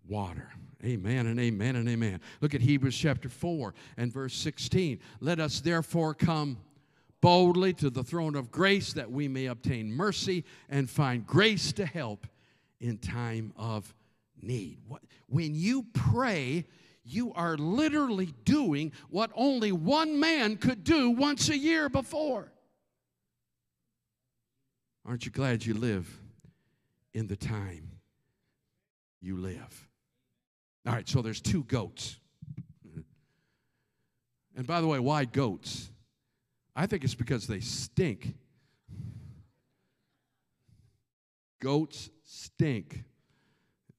water. 0.08 0.50
Amen 0.84 1.26
and 1.26 1.38
amen 1.38 1.76
and 1.76 1.88
amen. 1.88 2.20
Look 2.40 2.54
at 2.54 2.60
Hebrews 2.60 2.96
chapter 2.96 3.28
4 3.28 3.74
and 3.96 4.12
verse 4.12 4.34
16. 4.34 4.98
Let 5.20 5.38
us 5.38 5.60
therefore 5.60 6.14
come 6.14 6.58
boldly 7.22 7.72
to 7.72 7.88
the 7.88 8.02
throne 8.02 8.34
of 8.34 8.50
grace 8.50 8.92
that 8.92 9.10
we 9.10 9.28
may 9.28 9.46
obtain 9.46 9.90
mercy 9.90 10.44
and 10.68 10.90
find 10.90 11.26
grace 11.26 11.72
to 11.72 11.86
help 11.86 12.26
in 12.80 12.98
time 12.98 13.52
of 13.56 13.94
need. 14.42 14.78
When 15.28 15.54
you 15.54 15.86
pray, 15.94 16.66
you 17.04 17.32
are 17.32 17.56
literally 17.56 18.34
doing 18.44 18.92
what 19.08 19.30
only 19.34 19.72
one 19.72 20.20
man 20.20 20.56
could 20.56 20.84
do 20.84 21.10
once 21.10 21.48
a 21.48 21.56
year 21.56 21.88
before. 21.88 22.52
Aren't 25.06 25.24
you 25.24 25.30
glad 25.30 25.64
you 25.64 25.74
live 25.74 26.20
in 27.14 27.28
the 27.28 27.36
time 27.36 27.88
you 29.20 29.36
live? 29.36 29.88
All 30.86 30.92
right, 30.92 31.08
so 31.08 31.22
there's 31.22 31.40
two 31.40 31.64
goats. 31.64 32.18
And 34.54 34.66
by 34.66 34.82
the 34.82 34.86
way, 34.86 34.98
why 34.98 35.24
goats? 35.24 35.91
I 36.74 36.86
think 36.86 37.04
it's 37.04 37.14
because 37.14 37.46
they 37.46 37.60
stink. 37.60 38.34
Goats 41.60 42.10
stink. 42.24 43.04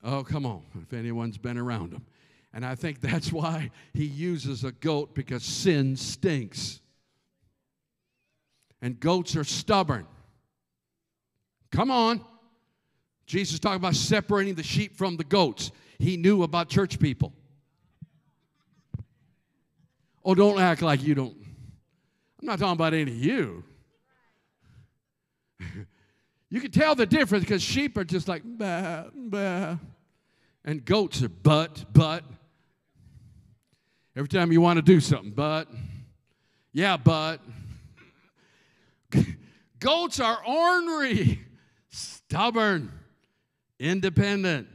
Oh, 0.03 0.23
come 0.23 0.45
on, 0.45 0.63
if 0.81 0.91
anyone's 0.91 1.37
been 1.37 1.57
around 1.57 1.91
them. 1.93 2.05
And 2.53 2.65
I 2.65 2.75
think 2.75 3.01
that's 3.01 3.31
why 3.31 3.71
he 3.93 4.05
uses 4.05 4.63
a 4.63 4.71
goat 4.71 5.15
because 5.15 5.43
sin 5.43 5.95
stinks. 5.95 6.81
And 8.81 8.99
goats 8.99 9.35
are 9.35 9.43
stubborn. 9.43 10.05
Come 11.71 11.89
on. 11.89 12.23
Jesus 13.25 13.59
talked 13.59 13.77
about 13.77 13.95
separating 13.95 14.55
the 14.55 14.63
sheep 14.63 14.97
from 14.97 15.15
the 15.15 15.23
goats. 15.23 15.71
He 15.97 16.17
knew 16.17 16.43
about 16.43 16.69
church 16.69 16.99
people. 16.99 17.33
Oh, 20.25 20.35
don't 20.35 20.59
act 20.59 20.81
like 20.81 21.01
you 21.01 21.15
don't 21.15 21.42
I'm 22.43 22.47
not 22.47 22.59
talking 22.59 22.73
about 22.73 22.93
any 22.93 23.03
of 23.03 23.15
you. 23.15 23.63
you 26.49 26.59
can 26.59 26.71
tell 26.71 26.93
the 26.93 27.05
difference 27.05 27.45
because 27.45 27.63
sheep 27.63 27.95
are 27.95 28.03
just 28.03 28.27
like, 28.27 28.41
bah, 28.43 29.05
bah. 29.15 29.77
And 30.65 30.83
goats 30.83 31.23
are 31.23 31.29
but, 31.29 31.85
but. 31.93 32.25
Every 34.17 34.27
time 34.27 34.51
you 34.51 34.59
want 34.59 34.75
to 34.75 34.81
do 34.81 34.99
something, 34.99 35.31
but. 35.31 35.69
Yeah, 36.73 36.97
but. 36.97 37.39
goats 39.79 40.19
are 40.19 40.45
ornery, 40.45 41.39
stubborn, 41.91 42.91
independent. 43.79 44.67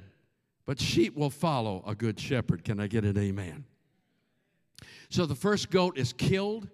But 0.64 0.80
sheep 0.80 1.14
will 1.14 1.28
follow 1.28 1.84
a 1.86 1.94
good 1.94 2.18
shepherd. 2.18 2.64
Can 2.64 2.80
I 2.80 2.86
get 2.86 3.04
an 3.04 3.18
amen? 3.18 3.66
So 5.10 5.26
the 5.26 5.34
first 5.34 5.68
goat 5.68 5.98
is 5.98 6.14
killed 6.14 6.66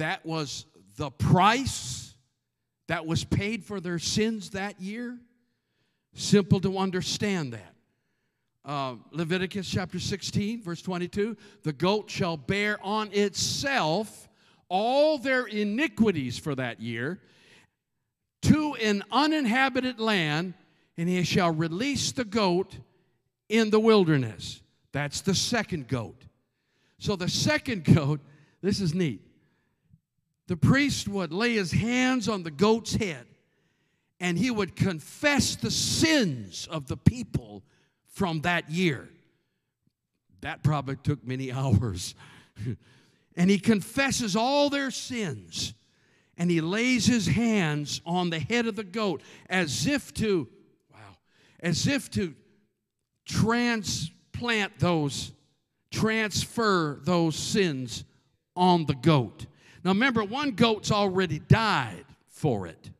that 0.00 0.24
was 0.24 0.64
the 0.96 1.10
price 1.10 2.14
that 2.88 3.06
was 3.06 3.22
paid 3.22 3.64
for 3.64 3.80
their 3.80 3.98
sins 3.98 4.50
that 4.50 4.80
year. 4.80 5.18
Simple 6.14 6.58
to 6.60 6.78
understand 6.78 7.52
that. 7.52 7.74
Uh, 8.64 8.94
Leviticus 9.10 9.68
chapter 9.68 9.98
16, 9.98 10.62
verse 10.62 10.82
22 10.82 11.36
the 11.62 11.72
goat 11.72 12.10
shall 12.10 12.36
bear 12.36 12.78
on 12.82 13.10
itself 13.12 14.28
all 14.68 15.18
their 15.18 15.44
iniquities 15.46 16.38
for 16.38 16.54
that 16.54 16.80
year 16.80 17.20
to 18.42 18.74
an 18.76 19.02
uninhabited 19.12 20.00
land, 20.00 20.54
and 20.96 21.08
he 21.08 21.22
shall 21.24 21.52
release 21.52 22.12
the 22.12 22.24
goat 22.24 22.78
in 23.50 23.68
the 23.68 23.80
wilderness. 23.80 24.62
That's 24.92 25.20
the 25.20 25.34
second 25.34 25.88
goat. 25.88 26.24
So 26.98 27.16
the 27.16 27.28
second 27.28 27.84
goat, 27.94 28.20
this 28.62 28.80
is 28.80 28.94
neat 28.94 29.26
the 30.50 30.56
priest 30.56 31.06
would 31.06 31.32
lay 31.32 31.52
his 31.52 31.70
hands 31.70 32.28
on 32.28 32.42
the 32.42 32.50
goat's 32.50 32.96
head 32.96 33.24
and 34.18 34.36
he 34.36 34.50
would 34.50 34.74
confess 34.74 35.54
the 35.54 35.70
sins 35.70 36.66
of 36.68 36.88
the 36.88 36.96
people 36.96 37.62
from 38.08 38.40
that 38.40 38.68
year. 38.68 39.08
That 40.40 40.64
probably 40.64 40.96
took 40.96 41.24
many 41.24 41.52
hours. 41.52 42.16
and 43.36 43.48
he 43.48 43.60
confesses 43.60 44.34
all 44.34 44.70
their 44.70 44.90
sins 44.90 45.72
and 46.36 46.50
he 46.50 46.60
lays 46.60 47.06
his 47.06 47.28
hands 47.28 48.00
on 48.04 48.30
the 48.30 48.40
head 48.40 48.66
of 48.66 48.74
the 48.74 48.82
goat 48.82 49.22
as 49.48 49.86
if 49.86 50.12
to 50.14 50.48
wow 50.92 51.16
as 51.60 51.86
if 51.86 52.10
to 52.10 52.34
transplant 53.24 54.80
those 54.80 55.30
transfer 55.92 56.98
those 57.04 57.36
sins 57.36 58.02
on 58.56 58.86
the 58.86 58.96
goat 58.96 59.46
now 59.84 59.90
remember 59.90 60.24
one 60.24 60.52
goat's 60.52 60.90
already 60.90 61.38
died 61.38 62.04
for 62.28 62.66
it 62.66 62.90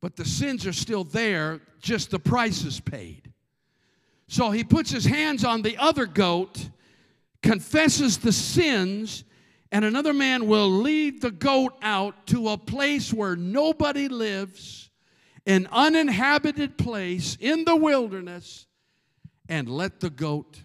but 0.00 0.16
the 0.16 0.24
sins 0.24 0.66
are 0.66 0.72
still 0.72 1.04
there 1.04 1.60
just 1.80 2.10
the 2.10 2.18
price 2.18 2.64
is 2.64 2.80
paid 2.80 3.32
so 4.28 4.50
he 4.50 4.62
puts 4.62 4.90
his 4.90 5.04
hands 5.04 5.44
on 5.44 5.62
the 5.62 5.76
other 5.78 6.06
goat 6.06 6.70
confesses 7.42 8.18
the 8.18 8.32
sins, 8.32 9.24
and 9.72 9.84
another 9.84 10.12
man 10.12 10.46
will 10.46 10.70
lead 10.70 11.20
the 11.20 11.30
goat 11.30 11.74
out 11.82 12.26
to 12.26 12.48
a 12.50 12.58
place 12.58 13.12
where 13.12 13.36
nobody 13.36 14.08
lives, 14.08 14.90
an 15.46 15.68
uninhabited 15.70 16.76
place 16.76 17.36
in 17.40 17.64
the 17.64 17.76
wilderness, 17.76 18.66
and 19.48 19.68
let 19.68 20.00
the 20.00 20.10
goat 20.10 20.62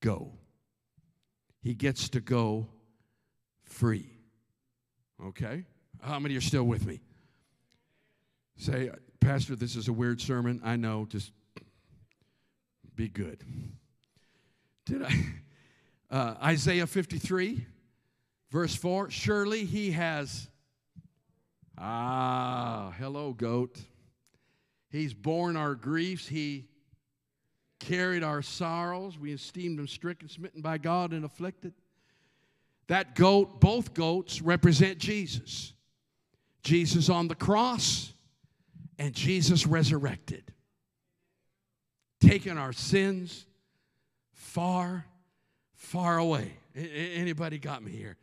go. 0.00 0.32
He 1.66 1.74
gets 1.74 2.10
to 2.10 2.20
go 2.20 2.68
free. 3.64 4.08
Okay? 5.20 5.64
How 6.00 6.20
many 6.20 6.36
are 6.36 6.40
still 6.40 6.62
with 6.62 6.86
me? 6.86 7.00
Say, 8.56 8.88
Pastor, 9.18 9.56
this 9.56 9.74
is 9.74 9.88
a 9.88 9.92
weird 9.92 10.20
sermon. 10.20 10.60
I 10.62 10.76
know, 10.76 11.06
just 11.06 11.32
be 12.94 13.08
good. 13.08 13.42
Did 14.84 15.02
I? 15.02 15.12
Uh, 16.08 16.36
Isaiah 16.40 16.86
53, 16.86 17.66
verse 18.52 18.76
4 18.76 19.10
Surely 19.10 19.64
he 19.64 19.90
has, 19.90 20.48
ah, 21.76 22.94
hello, 22.96 23.32
goat. 23.32 23.76
He's 24.88 25.12
borne 25.12 25.56
our 25.56 25.74
griefs. 25.74 26.28
He 26.28 26.68
carried 27.78 28.22
our 28.22 28.42
sorrows. 28.42 29.18
We 29.18 29.32
esteemed 29.32 29.78
him 29.78 29.88
stricken, 29.88 30.28
smitten 30.28 30.62
by 30.62 30.78
God, 30.78 31.12
and 31.12 31.24
afflicted. 31.24 31.74
That 32.88 33.14
goat, 33.14 33.60
both 33.60 33.94
goats, 33.94 34.40
represent 34.40 34.98
Jesus. 34.98 35.72
Jesus 36.62 37.08
on 37.08 37.28
the 37.28 37.34
cross 37.34 38.12
and 38.98 39.14
Jesus 39.14 39.66
resurrected, 39.66 40.52
taking 42.20 42.58
our 42.58 42.72
sins 42.72 43.46
far 44.32 45.06
far 45.74 46.18
away. 46.18 46.52
Anybody 46.74 47.58
got 47.58 47.82
me 47.82 47.92
here? 47.92 48.16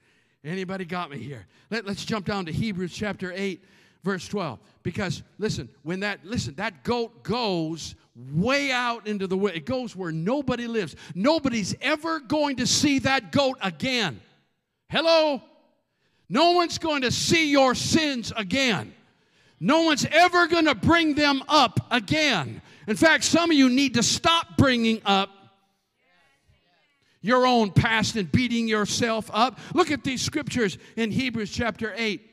Anybody 0.44 0.84
got 0.84 1.10
me 1.10 1.18
here? 1.18 1.48
Let, 1.70 1.88
us 1.88 2.04
jump 2.04 2.26
down 2.26 2.46
to 2.48 2.52
Hebrews 2.52 2.94
chapter 2.94 3.32
8, 3.34 3.64
verse 4.04 4.28
12. 4.28 4.60
Because 4.84 5.24
listen, 5.38 5.70
when 5.84 6.02
that 6.02 6.26
listen, 6.26 6.56
that 6.56 6.84
goat 6.84 7.24
goes 7.24 7.96
way 8.16 8.72
out 8.72 9.08
into 9.08 9.28
the 9.28 9.38
it 9.46 9.66
goes 9.66 9.96
where 9.96 10.12
nobody 10.12 10.68
lives. 10.68 10.96
Nobody's 11.16 11.76
ever 11.82 12.20
going 12.20 12.58
to 12.58 12.68
see 12.68 13.00
that 13.00 13.32
goat 13.32 13.58
again. 13.62 14.22
Hello? 14.90 15.42
No 16.30 16.52
one's 16.52 16.78
going 16.78 17.04
to 17.04 17.12
see 17.12 17.52
your 17.52 17.76
sins 17.76 18.32
again. 18.36 18.94
No 19.60 19.84
one's 19.84 20.06
ever 20.06 20.48
going 20.48 20.66
to 20.66 20.76
bring 20.76 21.16
them 21.16 21.42
up 21.48 21.80
again. 21.90 22.62
In 22.88 22.96
fact, 22.96 23.24
some 23.24 23.50
of 23.50 23.58
you 23.58 23.70
need 23.70 23.94
to 23.94 24.04
stop 24.04 24.58
bringing 24.58 25.02
up 25.06 25.30
your 27.22 27.48
own 27.48 27.72
past 27.72 28.18
and 28.18 28.30
beating 28.32 28.68
yourself 28.68 29.32
up. 29.34 29.58
Look 29.74 29.90
at 29.90 30.04
these 30.04 30.22
scriptures 30.22 30.78
in 30.98 31.12
Hebrews 31.12 31.50
chapter 31.50 31.94
8 31.96 32.33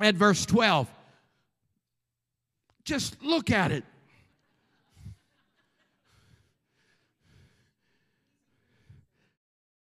and 0.00 0.16
verse 0.16 0.44
12. 0.46 0.88
Just 2.84 3.22
look 3.22 3.50
at 3.50 3.72
it. 3.72 3.84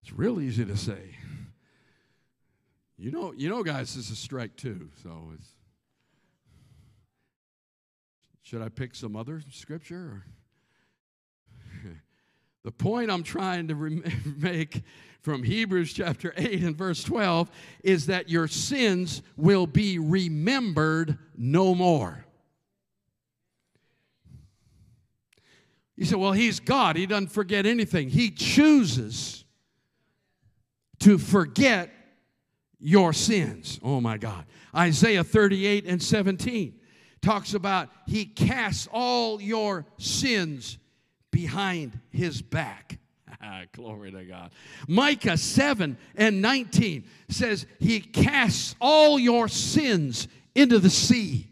It's 0.03 0.13
real 0.13 0.41
easy 0.41 0.65
to 0.65 0.77
say. 0.77 1.17
You 2.99 3.11
know, 3.11 3.33
you 3.37 3.49
know, 3.49 3.63
guys, 3.63 3.95
this 3.95 4.07
is 4.07 4.11
a 4.11 4.17
strike 4.17 4.57
two, 4.57 4.91
so 5.03 5.33
it's. 5.35 5.49
Should 8.43 8.61
I 8.61 8.69
pick 8.69 8.95
some 8.95 9.17
other 9.17 9.41
scripture? 9.51 9.97
Or? 9.97 10.27
The 12.65 12.73
point 12.73 13.11
I'm 13.11 13.23
trying 13.23 13.69
to 13.69 13.75
make 14.39 14.83
from 15.21 15.43
Hebrews 15.43 15.93
chapter 15.93 16.35
8 16.37 16.63
and 16.63 16.77
verse 16.77 17.03
12 17.05 17.51
is 17.85 18.07
that 18.07 18.29
your 18.29 18.49
sins 18.49 19.23
will 19.37 19.67
be 19.67 19.99
remembered 19.99 21.19
no 21.37 21.75
more. 21.75 22.25
You 25.97 26.05
say, 26.07 26.17
well, 26.17 26.33
he's 26.33 26.59
God. 26.59 26.97
He 26.97 27.07
doesn't 27.07 27.29
forget 27.29 27.67
anything. 27.67 28.09
He 28.09 28.31
chooses 28.31 29.45
to 31.01 31.19
forget 31.19 31.91
your 32.81 33.13
sins. 33.13 33.79
Oh 33.83 34.01
my 34.01 34.19
God. 34.19 34.45
Isaiah 34.75 35.23
38 35.23 35.85
and 35.87 36.03
17 36.03 36.75
talks 37.21 37.55
about 37.55 37.91
he 38.07 38.25
casts 38.25 38.89
all 38.91 39.41
your 39.41 39.87
sins 39.99 40.79
behind 41.33 41.99
his 42.11 42.41
back. 42.41 43.01
Glory 43.73 44.13
to 44.13 44.23
God. 44.23 44.53
Micah 44.87 45.37
7 45.37 45.97
and 46.15 46.41
19 46.41 47.05
says, 47.29 47.67
He 47.81 47.99
casts 47.99 48.77
all 48.81 49.19
your 49.19 49.49
sins 49.49 50.29
into 50.55 50.79
the 50.79 50.91
sea. 50.91 51.49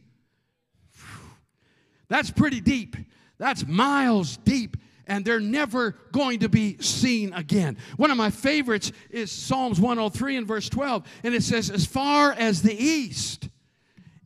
That's 2.09 2.31
pretty 2.31 2.61
deep. 2.61 2.97
That's 3.39 3.67
miles 3.67 4.37
deep, 4.37 4.77
and 5.07 5.25
they're 5.25 5.41
never 5.41 5.97
going 6.13 6.41
to 6.41 6.49
be 6.49 6.77
seen 6.79 7.33
again. 7.33 7.79
One 7.97 8.11
of 8.11 8.17
my 8.17 8.31
favorites 8.31 8.93
is 9.09 9.33
Psalms 9.33 9.81
103 9.81 10.37
and 10.37 10.47
verse 10.47 10.69
12, 10.69 11.07
and 11.25 11.35
it 11.35 11.43
says, 11.43 11.71
As 11.71 11.87
far 11.87 12.33
as 12.33 12.63
the 12.63 12.75
east 12.75 13.49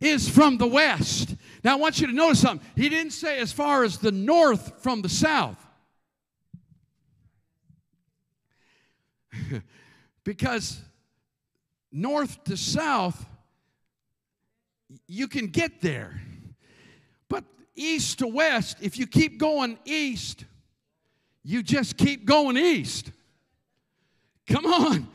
is 0.01 0.29
from 0.29 0.59
the 0.59 0.67
west. 0.67 1.37
Now, 1.65 1.73
I 1.73 1.77
want 1.77 1.99
you 1.99 2.07
to 2.07 2.13
notice 2.13 2.41
something. 2.41 2.69
He 2.77 2.91
didn't 2.91 3.13
say 3.13 3.39
as 3.39 3.51
far 3.51 3.85
as 3.85 3.97
the 3.97 4.13
north 4.13 4.83
from 4.83 5.01
the 5.01 5.09
south. 5.09 5.57
because 10.25 10.79
north 11.91 12.45
to 12.45 12.59
south, 12.59 13.25
you 15.09 15.27
can 15.27 15.47
get 15.47 15.81
there. 15.81 16.21
But 17.31 17.45
east 17.75 18.19
to 18.19 18.27
west, 18.27 18.77
if 18.83 18.99
you 18.99 19.07
keep 19.07 19.39
going 19.39 19.79
east, 19.87 20.45
you 21.43 21.63
just 21.63 21.97
keep 21.97 22.27
going 22.27 22.59
east. 22.59 23.11
Come 24.47 24.67
on. 24.67 25.09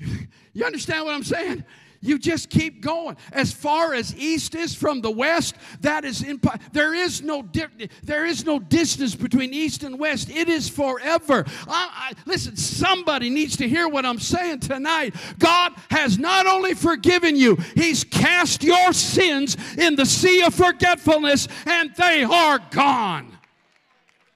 You 0.54 0.66
understand 0.66 1.06
what 1.06 1.14
I'm 1.14 1.22
saying? 1.22 1.64
You 2.04 2.18
just 2.18 2.50
keep 2.50 2.82
going. 2.82 3.16
As 3.30 3.52
far 3.52 3.94
as 3.94 4.14
east 4.16 4.56
is 4.56 4.74
from 4.74 5.00
the 5.02 5.10
west, 5.10 5.54
that 5.82 6.04
is 6.04 6.20
in, 6.22 6.40
there 6.72 6.94
is 6.94 7.22
no 7.22 7.42
di- 7.42 7.88
there 8.02 8.26
is 8.26 8.44
no 8.44 8.58
distance 8.58 9.14
between 9.14 9.54
east 9.54 9.84
and 9.84 10.00
west. 10.00 10.28
It 10.28 10.48
is 10.48 10.68
forever. 10.68 11.44
I, 11.68 12.10
I, 12.10 12.12
listen, 12.26 12.56
somebody 12.56 13.30
needs 13.30 13.56
to 13.58 13.68
hear 13.68 13.88
what 13.88 14.04
I'm 14.04 14.18
saying 14.18 14.60
tonight. 14.60 15.14
God 15.38 15.74
has 15.90 16.18
not 16.18 16.46
only 16.48 16.74
forgiven 16.74 17.36
you, 17.36 17.56
He's 17.76 18.02
cast 18.02 18.64
your 18.64 18.92
sins 18.92 19.56
in 19.78 19.94
the 19.94 20.06
sea 20.06 20.42
of 20.42 20.54
forgetfulness, 20.54 21.46
and 21.66 21.94
they 21.94 22.24
are 22.24 22.58
gone. 22.72 23.38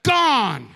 Gone. 0.03 0.69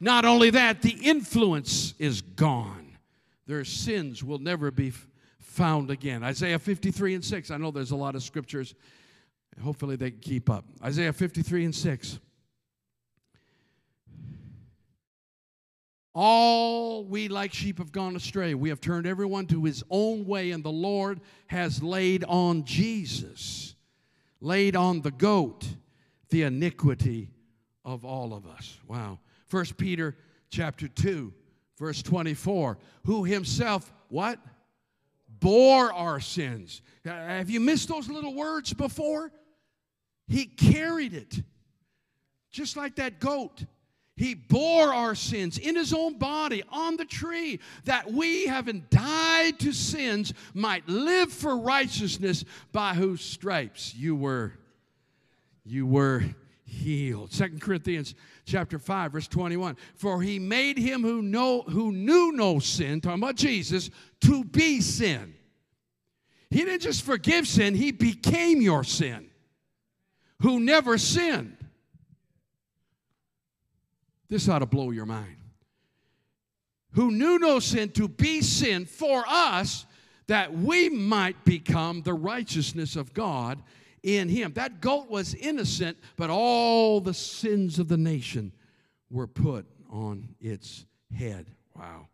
Not 0.00 0.24
only 0.24 0.50
that, 0.50 0.82
the 0.82 0.98
influence 1.00 1.94
is 2.00 2.22
gone. 2.22 2.98
Their 3.46 3.64
sins 3.64 4.24
will 4.24 4.40
never 4.40 4.72
be 4.72 4.92
found 5.52 5.90
again. 5.90 6.24
Isaiah 6.24 6.58
53 6.58 7.14
and 7.14 7.24
6. 7.24 7.50
I 7.50 7.56
know 7.58 7.70
there's 7.70 7.90
a 7.90 7.96
lot 7.96 8.14
of 8.14 8.22
scriptures. 8.22 8.74
Hopefully 9.62 9.96
they 9.96 10.10
keep 10.10 10.48
up. 10.48 10.64
Isaiah 10.82 11.12
53 11.12 11.66
and 11.66 11.74
6. 11.74 12.18
All 16.14 17.04
we 17.04 17.28
like 17.28 17.52
sheep 17.54 17.78
have 17.78 17.92
gone 17.92 18.16
astray. 18.16 18.54
We 18.54 18.68
have 18.68 18.80
turned 18.80 19.06
everyone 19.06 19.46
to 19.46 19.64
his 19.64 19.82
own 19.90 20.26
way, 20.26 20.50
and 20.50 20.62
the 20.62 20.70
Lord 20.70 21.20
has 21.46 21.82
laid 21.82 22.24
on 22.24 22.64
Jesus, 22.64 23.74
laid 24.40 24.76
on 24.76 25.00
the 25.00 25.10
goat, 25.10 25.66
the 26.28 26.42
iniquity 26.42 27.30
of 27.84 28.04
all 28.04 28.34
of 28.34 28.46
us. 28.46 28.78
Wow. 28.86 29.20
First 29.46 29.76
Peter 29.76 30.16
chapter 30.50 30.86
2, 30.86 31.32
verse 31.78 32.02
24. 32.02 32.78
Who 33.04 33.24
himself, 33.24 33.90
what? 34.08 34.38
Bore 35.42 35.92
our 35.92 36.20
sins. 36.20 36.80
Uh, 37.04 37.10
have 37.10 37.50
you 37.50 37.60
missed 37.60 37.88
those 37.88 38.08
little 38.08 38.32
words 38.32 38.72
before? 38.72 39.32
He 40.28 40.46
carried 40.46 41.12
it. 41.12 41.42
Just 42.52 42.76
like 42.76 42.96
that 42.96 43.18
goat. 43.18 43.64
He 44.14 44.34
bore 44.34 44.92
our 44.92 45.14
sins 45.14 45.58
in 45.58 45.74
his 45.74 45.92
own 45.92 46.18
body 46.18 46.62
on 46.68 46.96
the 46.96 47.04
tree, 47.04 47.60
that 47.84 48.12
we, 48.12 48.46
having 48.46 48.86
died 48.90 49.58
to 49.60 49.72
sins, 49.72 50.32
might 50.54 50.86
live 50.88 51.32
for 51.32 51.56
righteousness, 51.56 52.44
by 52.70 52.94
whose 52.94 53.22
stripes 53.22 53.94
you 53.94 54.14
were, 54.14 54.52
you 55.64 55.86
were 55.86 56.22
healed. 56.72 57.32
Second 57.32 57.60
Corinthians 57.60 58.14
chapter 58.44 58.78
5, 58.78 59.12
verse 59.12 59.28
21. 59.28 59.76
For 59.94 60.20
he 60.22 60.38
made 60.38 60.78
him 60.78 61.02
who 61.02 61.22
know 61.22 61.62
who 61.62 61.90
knew 61.90 62.32
no 62.32 62.58
sin, 62.58 63.00
talking 63.00 63.22
about 63.22 63.36
Jesus, 63.36 63.90
to 64.22 64.44
be 64.44 64.80
sin. 64.80 65.34
He 66.50 66.64
didn't 66.64 66.82
just 66.82 67.02
forgive 67.02 67.46
sin, 67.46 67.74
he 67.74 67.92
became 67.92 68.60
your 68.60 68.84
sin. 68.84 69.28
Who 70.40 70.60
never 70.60 70.98
sinned 70.98 71.56
this 74.32 74.48
ought 74.48 74.60
to 74.60 74.66
blow 74.66 74.90
your 74.90 75.04
mind. 75.04 75.36
Who 76.92 77.10
knew 77.10 77.38
no 77.38 77.58
sin 77.58 77.90
to 77.90 78.08
be 78.08 78.40
sin 78.40 78.86
for 78.86 79.24
us 79.28 79.84
that 80.26 80.54
we 80.54 80.88
might 80.88 81.44
become 81.44 82.00
the 82.00 82.14
righteousness 82.14 82.96
of 82.96 83.12
God 83.12 83.62
in 84.02 84.30
him. 84.30 84.54
That 84.54 84.80
goat 84.80 85.10
was 85.10 85.34
innocent, 85.34 85.98
but 86.16 86.30
all 86.30 87.00
the 87.00 87.12
sins 87.12 87.78
of 87.78 87.88
the 87.88 87.98
nation 87.98 88.52
were 89.10 89.26
put 89.26 89.66
on 89.90 90.34
its 90.40 90.86
head. 91.14 91.46
Wow. 91.76 92.08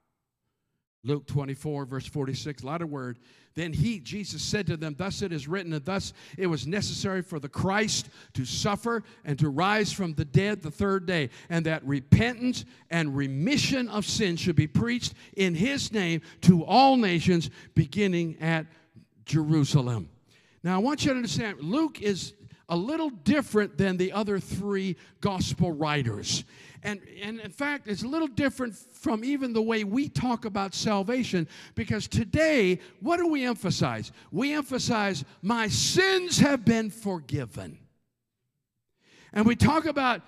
Luke 1.04 1.26
24, 1.26 1.84
verse 1.84 2.06
46, 2.06 2.62
a 2.62 2.66
lot 2.66 2.82
of 2.82 2.90
word. 2.90 3.18
Then 3.54 3.72
he, 3.72 3.98
Jesus, 3.98 4.42
said 4.42 4.66
to 4.66 4.76
them, 4.76 4.94
Thus 4.96 5.22
it 5.22 5.32
is 5.32 5.48
written, 5.48 5.72
and 5.72 5.84
thus 5.84 6.12
it 6.36 6.46
was 6.46 6.66
necessary 6.66 7.22
for 7.22 7.40
the 7.40 7.48
Christ 7.48 8.08
to 8.34 8.44
suffer 8.44 9.02
and 9.24 9.38
to 9.38 9.48
rise 9.48 9.92
from 9.92 10.14
the 10.14 10.24
dead 10.24 10.62
the 10.62 10.70
third 10.70 11.06
day, 11.06 11.30
and 11.48 11.66
that 11.66 11.84
repentance 11.84 12.64
and 12.90 13.16
remission 13.16 13.88
of 13.88 14.06
sin 14.06 14.36
should 14.36 14.56
be 14.56 14.66
preached 14.66 15.14
in 15.36 15.54
his 15.54 15.92
name 15.92 16.20
to 16.42 16.64
all 16.64 16.96
nations, 16.96 17.50
beginning 17.74 18.36
at 18.40 18.66
Jerusalem. 19.24 20.08
Now, 20.62 20.76
I 20.76 20.78
want 20.78 21.04
you 21.04 21.10
to 21.10 21.16
understand, 21.16 21.60
Luke 21.60 22.02
is 22.02 22.34
a 22.68 22.76
little 22.76 23.10
different 23.10 23.78
than 23.78 23.96
the 23.96 24.12
other 24.12 24.38
three 24.38 24.96
gospel 25.20 25.72
writers. 25.72 26.44
And, 26.82 27.00
and 27.22 27.40
in 27.40 27.50
fact, 27.50 27.88
it's 27.88 28.02
a 28.02 28.08
little 28.08 28.28
different 28.28 28.74
from 28.74 29.24
even 29.24 29.52
the 29.52 29.62
way 29.62 29.84
we 29.84 30.08
talk 30.08 30.44
about 30.44 30.74
salvation 30.74 31.48
because 31.74 32.06
today, 32.06 32.78
what 33.00 33.16
do 33.16 33.26
we 33.26 33.44
emphasize? 33.44 34.12
We 34.30 34.52
emphasize, 34.52 35.24
my 35.42 35.68
sins 35.68 36.38
have 36.38 36.64
been 36.64 36.90
forgiven. 36.90 37.78
And 39.32 39.44
we 39.44 39.56
talk 39.56 39.86
about 39.86 40.22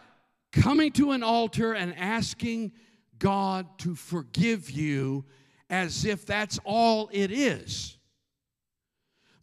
coming 0.52 0.92
to 0.92 1.12
an 1.12 1.22
altar 1.22 1.72
and 1.72 1.96
asking 1.96 2.72
God 3.18 3.66
to 3.78 3.94
forgive 3.94 4.70
you 4.70 5.24
as 5.68 6.04
if 6.04 6.26
that's 6.26 6.58
all 6.64 7.08
it 7.12 7.30
is. 7.30 7.96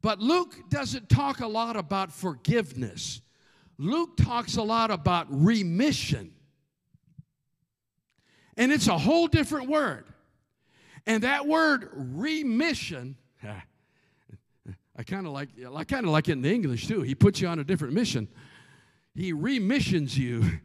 But 0.01 0.19
Luke 0.19 0.69
doesn't 0.69 1.09
talk 1.09 1.39
a 1.39 1.47
lot 1.47 1.75
about 1.75 2.11
forgiveness. 2.11 3.21
Luke 3.77 4.17
talks 4.17 4.57
a 4.57 4.61
lot 4.61 4.91
about 4.91 5.27
remission. 5.29 6.33
And 8.57 8.71
it's 8.71 8.87
a 8.87 8.97
whole 8.97 9.27
different 9.27 9.69
word. 9.69 10.05
And 11.05 11.23
that 11.23 11.47
word 11.47 11.89
remission, 11.93 13.15
I 13.43 15.03
kind 15.03 15.25
of 15.25 15.31
like 15.31 15.49
I 15.75 15.83
kind 15.83 16.05
of 16.05 16.11
like 16.11 16.27
it 16.27 16.33
in 16.33 16.41
the 16.41 16.53
English 16.53 16.87
too. 16.87 17.01
He 17.01 17.15
puts 17.15 17.39
you 17.39 17.47
on 17.47 17.59
a 17.59 17.63
different 17.63 17.93
mission. 17.93 18.27
He 19.15 19.31
remissions 19.33 20.17
you. 20.17 20.43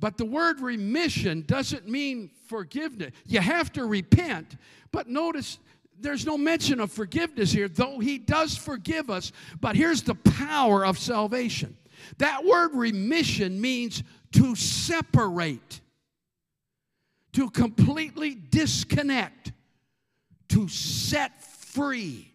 But 0.00 0.18
the 0.18 0.24
word 0.26 0.60
remission 0.60 1.44
doesn't 1.46 1.88
mean 1.88 2.30
forgiveness. 2.46 3.12
You 3.24 3.40
have 3.40 3.72
to 3.72 3.86
repent, 3.86 4.56
but 4.90 5.08
notice 5.08 5.60
there's 5.98 6.26
no 6.26 6.36
mention 6.36 6.80
of 6.80 6.92
forgiveness 6.92 7.52
here, 7.52 7.68
though 7.68 8.00
he 8.00 8.18
does 8.18 8.56
forgive 8.56 9.08
us. 9.08 9.32
But 9.60 9.76
here's 9.76 10.02
the 10.02 10.16
power 10.16 10.84
of 10.84 10.98
salvation. 10.98 11.76
That 12.18 12.44
word 12.44 12.72
remission 12.74 13.58
means 13.58 14.02
to 14.32 14.54
separate 14.54 15.80
to 17.34 17.50
completely 17.50 18.34
disconnect, 18.34 19.52
to 20.48 20.68
set 20.68 21.42
free. 21.42 22.32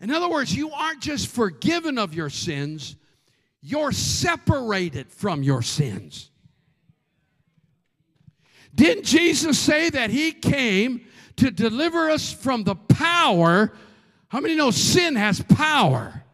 In 0.00 0.10
other 0.10 0.28
words, 0.28 0.54
you 0.54 0.70
aren't 0.70 1.00
just 1.00 1.28
forgiven 1.28 1.98
of 1.98 2.14
your 2.14 2.30
sins, 2.30 2.96
you're 3.62 3.92
separated 3.92 5.10
from 5.10 5.42
your 5.42 5.62
sins. 5.62 6.30
Didn't 8.74 9.04
Jesus 9.04 9.58
say 9.58 9.90
that 9.90 10.10
He 10.10 10.32
came 10.32 11.06
to 11.36 11.50
deliver 11.50 12.10
us 12.10 12.32
from 12.32 12.64
the 12.64 12.74
power? 12.74 13.72
How 14.28 14.40
many 14.40 14.54
know 14.54 14.70
sin 14.70 15.16
has 15.16 15.42
power? 15.42 16.24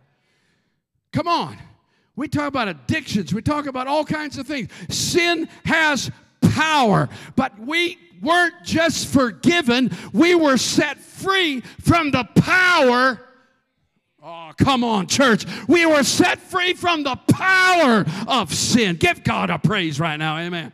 Come 1.12 1.29
on. 1.29 1.57
We 2.16 2.29
talk 2.29 2.49
about 2.49 2.68
addictions, 2.68 3.33
we 3.33 3.42
talk 3.42 3.66
about 3.66 3.87
all 3.87 4.05
kinds 4.05 4.38
of 4.38 4.46
things. 4.46 4.70
Sin 4.88 5.49
has 5.64 6.11
power. 6.56 7.08
But 7.34 7.58
we 7.58 7.98
weren't 8.22 8.64
just 8.64 9.08
forgiven, 9.08 9.90
we 10.12 10.34
were 10.34 10.56
set 10.56 10.98
free 10.98 11.60
from 11.60 12.10
the 12.10 12.24
power. 12.36 13.20
Oh, 14.22 14.52
come 14.56 14.82
on, 14.82 15.06
church. 15.06 15.44
We 15.68 15.86
were 15.86 16.02
set 16.02 16.40
free 16.40 16.72
from 16.72 17.02
the 17.02 17.16
power 17.30 18.04
of 18.26 18.52
sin. 18.52 18.96
Give 18.96 19.22
God 19.22 19.50
a 19.50 19.58
praise 19.58 20.00
right 20.00 20.16
now. 20.16 20.38
Amen. 20.38 20.72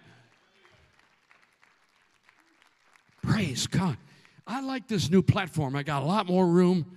Praise 3.23 3.67
God. 3.67 3.97
I 4.47 4.61
like 4.61 4.89
this 4.89 5.11
new 5.11 5.23
platform. 5.23 5.77
I 5.77 5.83
got 5.83 6.03
a 6.03 6.07
lot 6.07 6.27
more 6.27 6.47
room. 6.47 6.97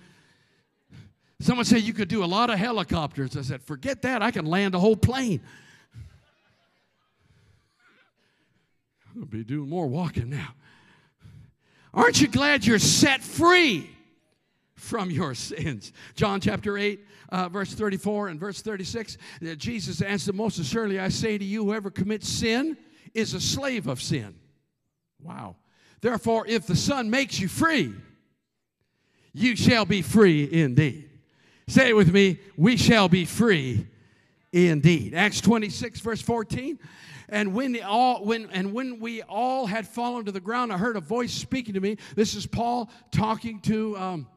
Someone 1.40 1.66
said 1.66 1.82
you 1.82 1.92
could 1.92 2.08
do 2.08 2.24
a 2.24 2.26
lot 2.26 2.50
of 2.50 2.58
helicopters. 2.58 3.36
I 3.36 3.42
said, 3.42 3.62
forget 3.62 4.02
that. 4.02 4.22
I 4.22 4.30
can 4.30 4.46
land 4.46 4.74
a 4.74 4.78
whole 4.78 4.96
plane. 4.96 5.40
I'll 9.18 9.24
be 9.24 9.44
doing 9.44 9.68
more 9.68 9.86
walking 9.86 10.28
now. 10.28 10.54
Aren't 11.94 12.20
you 12.20 12.28
glad 12.28 12.66
you're 12.66 12.78
set 12.78 13.22
free 13.22 13.88
from 14.74 15.10
your 15.10 15.34
sins? 15.34 15.92
John 16.14 16.40
chapter 16.40 16.76
8, 16.76 17.00
uh, 17.30 17.48
verse 17.48 17.72
34 17.72 18.28
and 18.28 18.38
verse 18.38 18.60
36. 18.60 19.16
Uh, 19.40 19.54
Jesus 19.54 20.02
answered, 20.02 20.34
Most 20.34 20.58
assuredly 20.58 21.00
I 21.00 21.08
say 21.08 21.38
to 21.38 21.44
you, 21.44 21.64
whoever 21.64 21.90
commits 21.90 22.28
sin 22.28 22.76
is 23.14 23.32
a 23.32 23.40
slave 23.40 23.86
of 23.86 24.02
sin. 24.02 24.34
Wow. 25.22 25.56
Therefore, 26.02 26.46
if 26.46 26.66
the 26.66 26.76
Son 26.76 27.08
makes 27.08 27.40
you 27.40 27.48
free, 27.48 27.94
you 29.32 29.56
shall 29.56 29.86
be 29.86 30.02
free 30.02 30.46
indeed. 30.52 31.08
Say 31.68 31.88
it 31.88 31.96
with 31.96 32.12
me, 32.12 32.38
we 32.56 32.76
shall 32.76 33.08
be 33.08 33.24
free 33.24 33.86
indeed. 34.52 35.14
Acts 35.14 35.40
26, 35.40 36.00
verse 36.00 36.20
14. 36.20 36.78
And 37.28 37.54
when 37.54 37.80
all 37.82 38.24
when 38.24 38.48
and 38.50 38.72
when 38.72 39.00
we 39.00 39.22
all 39.22 39.66
had 39.66 39.86
fallen 39.86 40.24
to 40.26 40.32
the 40.32 40.40
ground, 40.40 40.72
I 40.72 40.78
heard 40.78 40.96
a 40.96 41.00
voice 41.00 41.32
speaking 41.32 41.74
to 41.74 41.80
me. 41.80 41.96
This 42.14 42.34
is 42.34 42.46
Paul 42.46 42.90
talking 43.10 43.60
to. 43.62 43.96
Um, 43.96 44.28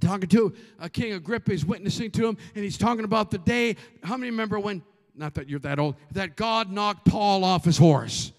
talking 0.00 0.28
to 0.30 0.54
uh, 0.80 0.88
King 0.88 1.12
Agrippa, 1.12 1.52
he's 1.52 1.64
witnessing 1.64 2.10
to 2.12 2.26
him, 2.26 2.38
and 2.54 2.64
he's 2.64 2.78
talking 2.78 3.04
about 3.04 3.30
the 3.30 3.38
day. 3.38 3.76
How 4.02 4.16
many 4.16 4.30
remember 4.30 4.58
when, 4.58 4.82
not 5.14 5.34
that 5.34 5.48
you're 5.48 5.60
that 5.60 5.78
old, 5.78 5.96
that 6.12 6.36
God 6.36 6.72
knocked 6.72 7.04
Paul 7.06 7.44
off 7.44 7.64
his 7.64 7.76
horse? 7.76 8.32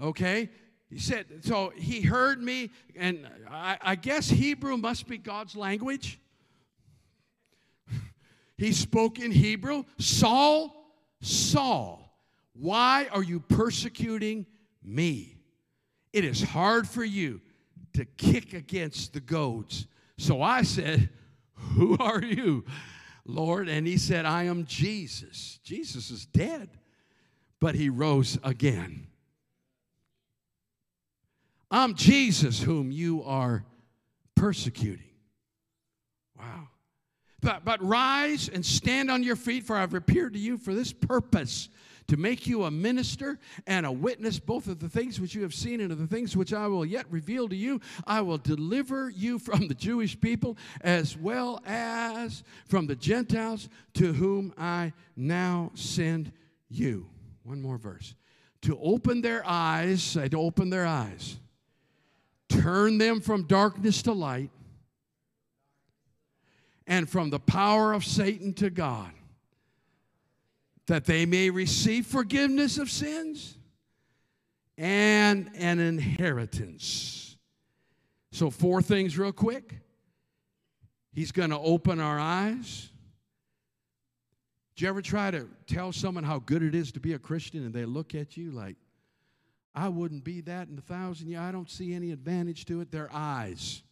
Okay? 0.00 0.48
He 0.90 0.98
said, 0.98 1.26
so 1.42 1.72
he 1.76 2.00
heard 2.00 2.42
me, 2.42 2.70
and 2.94 3.28
I, 3.50 3.76
I 3.82 3.94
guess 3.96 4.28
Hebrew 4.28 4.76
must 4.76 5.08
be 5.08 5.18
God's 5.18 5.56
language. 5.56 6.20
he 8.56 8.72
spoke 8.72 9.18
in 9.18 9.32
Hebrew. 9.32 9.84
Saul, 9.98 10.94
Saul, 11.20 12.05
why 12.58 13.08
are 13.12 13.22
you 13.22 13.40
persecuting 13.40 14.46
me? 14.82 15.38
It 16.12 16.24
is 16.24 16.42
hard 16.42 16.88
for 16.88 17.04
you 17.04 17.40
to 17.94 18.04
kick 18.04 18.52
against 18.52 19.12
the 19.12 19.20
goads. 19.20 19.86
So 20.18 20.42
I 20.42 20.62
said, 20.62 21.10
Who 21.54 21.96
are 21.98 22.22
you, 22.22 22.64
Lord? 23.24 23.68
And 23.68 23.86
he 23.86 23.98
said, 23.98 24.24
I 24.24 24.44
am 24.44 24.64
Jesus. 24.64 25.58
Jesus 25.62 26.10
is 26.10 26.26
dead, 26.26 26.70
but 27.60 27.74
he 27.74 27.88
rose 27.88 28.38
again. 28.42 29.08
I'm 31.70 31.94
Jesus 31.94 32.62
whom 32.62 32.90
you 32.90 33.24
are 33.24 33.64
persecuting. 34.36 35.02
Wow. 36.38 36.68
But, 37.40 37.64
but 37.64 37.82
rise 37.84 38.48
and 38.48 38.64
stand 38.64 39.10
on 39.10 39.22
your 39.22 39.36
feet, 39.36 39.64
for 39.64 39.76
I've 39.76 39.94
appeared 39.94 40.34
to 40.34 40.38
you 40.38 40.58
for 40.58 40.74
this 40.74 40.92
purpose 40.92 41.68
to 42.08 42.16
make 42.16 42.46
you 42.46 42.64
a 42.64 42.70
minister 42.70 43.38
and 43.66 43.84
a 43.84 43.92
witness 43.92 44.38
both 44.38 44.68
of 44.68 44.78
the 44.78 44.88
things 44.88 45.20
which 45.20 45.34
you 45.34 45.42
have 45.42 45.54
seen 45.54 45.80
and 45.80 45.90
of 45.90 45.98
the 45.98 46.06
things 46.06 46.36
which 46.36 46.52
I 46.52 46.66
will 46.68 46.86
yet 46.86 47.04
reveal 47.10 47.48
to 47.48 47.56
you. 47.56 47.80
I 48.06 48.20
will 48.20 48.38
deliver 48.38 49.10
you 49.10 49.38
from 49.38 49.66
the 49.68 49.74
Jewish 49.74 50.20
people 50.20 50.56
as 50.82 51.16
well 51.16 51.60
as 51.66 52.44
from 52.66 52.86
the 52.86 52.96
Gentiles 52.96 53.68
to 53.94 54.12
whom 54.12 54.54
I 54.56 54.92
now 55.16 55.72
send 55.74 56.32
you. 56.68 57.08
One 57.42 57.60
more 57.62 57.78
verse. 57.78 58.14
to 58.62 58.78
open 58.80 59.20
their 59.20 59.46
eyes, 59.46 60.02
say 60.02 60.28
to 60.28 60.40
open 60.40 60.70
their 60.70 60.86
eyes, 60.86 61.38
turn 62.48 62.98
them 62.98 63.20
from 63.20 63.44
darkness 63.44 64.02
to 64.02 64.12
light, 64.12 64.50
and 66.86 67.08
from 67.08 67.30
the 67.30 67.38
power 67.38 67.92
of 67.92 68.04
Satan 68.04 68.52
to 68.54 68.70
God, 68.70 69.12
that 70.86 71.04
they 71.04 71.26
may 71.26 71.50
receive 71.50 72.06
forgiveness 72.06 72.78
of 72.78 72.90
sins 72.90 73.56
and 74.78 75.50
an 75.56 75.78
inheritance. 75.78 77.36
So, 78.32 78.50
four 78.50 78.82
things, 78.82 79.18
real 79.18 79.32
quick. 79.32 79.74
He's 81.12 81.32
going 81.32 81.50
to 81.50 81.58
open 81.58 81.98
our 81.98 82.18
eyes. 82.18 82.90
Do 84.76 84.84
you 84.84 84.90
ever 84.90 85.00
try 85.00 85.30
to 85.30 85.48
tell 85.66 85.90
someone 85.90 86.24
how 86.24 86.40
good 86.40 86.62
it 86.62 86.74
is 86.74 86.92
to 86.92 87.00
be 87.00 87.14
a 87.14 87.18
Christian 87.18 87.64
and 87.64 87.72
they 87.72 87.86
look 87.86 88.14
at 88.14 88.36
you 88.36 88.50
like, 88.50 88.76
I 89.74 89.88
wouldn't 89.88 90.24
be 90.24 90.42
that 90.42 90.68
in 90.68 90.76
a 90.76 90.82
thousand 90.82 91.28
years. 91.28 91.40
I 91.40 91.52
don't 91.52 91.70
see 91.70 91.94
any 91.94 92.12
advantage 92.12 92.66
to 92.66 92.82
it. 92.82 92.90
Their 92.90 93.08
eyes. 93.12 93.82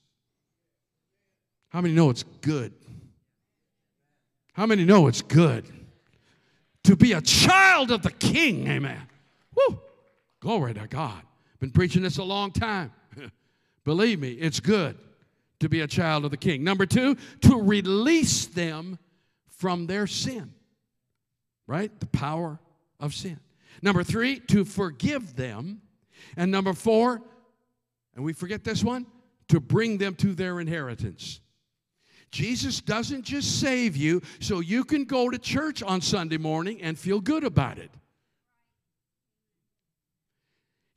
How 1.71 1.81
many 1.81 1.95
know 1.95 2.11
it's 2.11 2.25
good? 2.43 2.75
How 4.53 4.67
many 4.67 4.85
know 4.85 5.09
it's 5.09 5.23
good 5.23 5.67
to 6.85 6.97
be 6.97 7.13
a 7.13 7.21
child 7.21 7.91
of 7.91 8.03
the 8.03 8.11
King? 8.11 8.67
Amen. 8.69 9.01
Woo! 9.55 9.81
Glory 10.41 10.75
to 10.75 10.87
God. 10.87 11.23
Been 11.61 11.71
preaching 11.71 12.03
this 12.03 12.19
a 12.19 12.25
long 12.25 12.51
time. 12.53 12.93
Believe 13.85 14.21
me, 14.21 14.33
it's 14.33 14.61
good 14.61 14.99
to 15.61 15.69
be 15.69 15.81
a 15.81 15.87
child 15.87 16.25
of 16.25 16.31
the 16.31 16.37
King. 16.37 16.63
Number 16.63 16.87
two, 16.87 17.17
to 17.43 17.61
release 17.61 18.47
them 18.47 18.99
from 19.49 19.87
their 19.87 20.07
sin, 20.07 20.53
right? 21.67 21.99
The 22.01 22.07
power 22.07 22.59
of 23.01 23.15
sin. 23.15 23.41
Number 23.83 24.03
three, 24.03 24.41
to 24.41 24.65
forgive 24.65 25.37
them. 25.37 25.81
And 26.37 26.51
number 26.51 26.75
four, 26.75 27.23
and 28.15 28.25
we 28.25 28.33
forget 28.33 28.65
this 28.65 28.85
one, 28.85 29.07
to 29.49 29.61
bring 29.61 29.99
them 29.99 30.15
to 30.17 30.35
their 30.35 30.61
inheritance. 30.61 31.41
Jesus 32.31 32.81
doesn't 32.81 33.23
just 33.23 33.61
save 33.61 33.97
you 33.97 34.23
so 34.41 34.61
you 34.61 34.85
can 34.85 35.05
go 35.05 35.31
to 35.31 35.39
church 35.39 35.83
on 35.83 36.01
Sunday 36.01 36.37
morning 36.37 36.83
and 36.83 36.99
feel 36.99 37.21
good 37.21 37.45
about 37.45 37.79
it. 37.79 37.91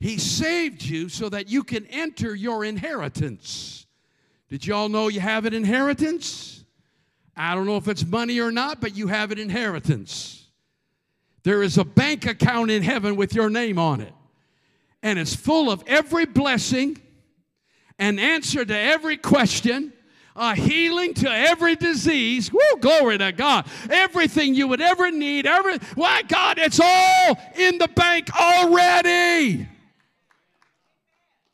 He 0.00 0.18
saved 0.18 0.82
you 0.82 1.08
so 1.08 1.28
that 1.28 1.48
you 1.48 1.64
can 1.64 1.86
enter 1.86 2.34
your 2.34 2.64
inheritance. 2.64 3.86
Did 4.48 4.66
you 4.66 4.74
all 4.74 4.88
know 4.88 5.08
you 5.08 5.20
have 5.20 5.44
an 5.44 5.54
inheritance? 5.54 6.64
I 7.36 7.54
don't 7.54 7.66
know 7.66 7.76
if 7.76 7.88
it's 7.88 8.04
money 8.04 8.40
or 8.40 8.50
not, 8.50 8.80
but 8.80 8.96
you 8.96 9.08
have 9.08 9.30
an 9.30 9.38
inheritance. 9.38 10.46
There 11.44 11.62
is 11.62 11.78
a 11.78 11.84
bank 11.84 12.26
account 12.26 12.70
in 12.70 12.82
heaven 12.82 13.16
with 13.16 13.34
your 13.34 13.48
name 13.48 13.78
on 13.78 14.00
it, 14.00 14.12
and 15.02 15.18
it's 15.18 15.34
full 15.34 15.70
of 15.70 15.82
every 15.86 16.26
blessing, 16.26 17.00
an 17.98 18.18
answer 18.18 18.64
to 18.64 18.76
every 18.76 19.16
question, 19.16 19.92
a 20.38 20.54
healing 20.54 21.12
to 21.14 21.30
every 21.30 21.76
disease. 21.76 22.52
Woo, 22.52 22.80
glory 22.80 23.18
to 23.18 23.32
God. 23.32 23.66
Everything 23.90 24.54
you 24.54 24.68
would 24.68 24.80
ever 24.80 25.10
need, 25.10 25.46
every 25.46 25.78
why 25.94 26.22
God, 26.22 26.58
it's 26.58 26.80
all 26.80 27.38
in 27.56 27.78
the 27.78 27.88
bank 27.88 28.34
already. 28.34 29.66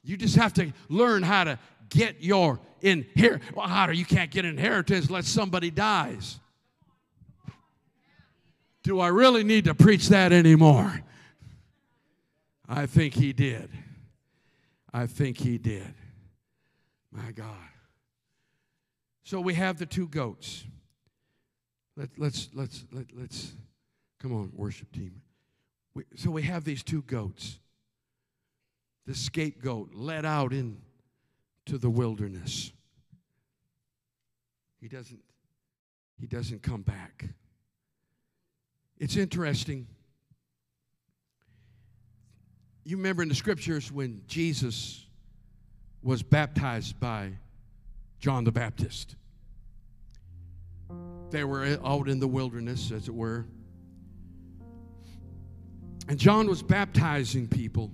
You 0.03 0.17
just 0.17 0.37
have 0.37 0.53
to 0.55 0.73
learn 0.89 1.23
how 1.23 1.45
to 1.45 1.59
get 1.89 2.23
your 2.23 2.61
in 2.83 3.07
here. 3.15 3.41
Well, 3.55 3.67
how 3.67 3.89
you 3.91 4.05
can't 4.05 4.31
get 4.31 4.45
inheritance 4.45 5.07
unless 5.07 5.27
somebody 5.27 5.71
dies? 5.71 6.39
Do 8.83 9.01
I 9.01 9.09
really 9.09 9.43
need 9.45 9.65
to 9.65 9.75
preach 9.75 10.09
that 10.09 10.31
anymore? 10.31 11.03
I 12.69 12.85
think 12.85 13.15
he 13.15 13.33
did. 13.33 13.71
I 14.93 15.07
think 15.07 15.39
he 15.39 15.57
did. 15.57 15.95
My 17.11 17.33
God. 17.33 17.49
So 19.25 19.41
we 19.41 19.55
have 19.55 19.79
the 19.79 19.87
two 19.87 20.07
goats. 20.09 20.65
Let, 21.97 22.11
let's 22.19 22.49
let's 22.55 22.85
let, 22.93 23.07
let's 23.15 23.53
come 24.21 24.33
on, 24.33 24.53
worship 24.55 24.93
team. 24.93 25.23
We, 25.95 26.05
so 26.17 26.31
we 26.31 26.43
have 26.43 26.65
these 26.65 26.83
two 26.83 27.03
goats 27.03 27.59
the 29.07 29.15
scapegoat 29.15 29.95
led 29.95 30.25
out 30.25 30.53
into 30.53 31.79
the 31.79 31.91
wilderness. 31.91 32.73
He 34.81 34.89
doesn't, 34.89 35.23
he 36.19 36.27
doesn't 36.27 36.63
come 36.63 36.83
back. 36.83 37.27
It's 38.99 39.17
interesting. 39.17 39.87
You 42.85 42.97
remember 42.97 43.23
in 43.23 43.29
the 43.29 43.35
scriptures 43.35 43.91
when 43.91 44.23
Jesus 44.27 45.07
was 46.03 46.23
baptized 46.23 47.01
by 47.01 47.33
John 48.25 48.43
the 48.43 48.53
Baptist. 48.53 49.17
They 51.29 51.45
were 51.45 51.79
out 51.85 52.09
in 52.09 52.21
the 52.21 52.27
wilderness, 52.27 52.91
as 52.91 53.07
it 53.07 53.15
were. 53.15 53.45
And 56.09 56.19
John 56.19 56.49
was 56.49 56.63
baptizing 56.63 57.49
people. 57.49 57.91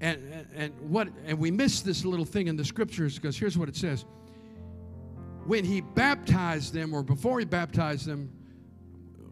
And, 0.00 0.46
and, 0.54 0.72
what 0.80 1.08
and 1.26 1.38
we 1.38 1.50
miss 1.50 1.82
this 1.82 2.02
little 2.02 2.24
thing 2.24 2.46
in 2.46 2.56
the 2.56 2.64
scriptures 2.64 3.16
because 3.16 3.36
here's 3.36 3.58
what 3.58 3.68
it 3.68 3.76
says 3.76 4.06
when 5.44 5.66
he 5.66 5.82
baptized 5.82 6.72
them 6.72 6.94
or 6.94 7.02
before 7.02 7.40
he 7.40 7.44
baptized 7.44 8.06
them 8.06 8.30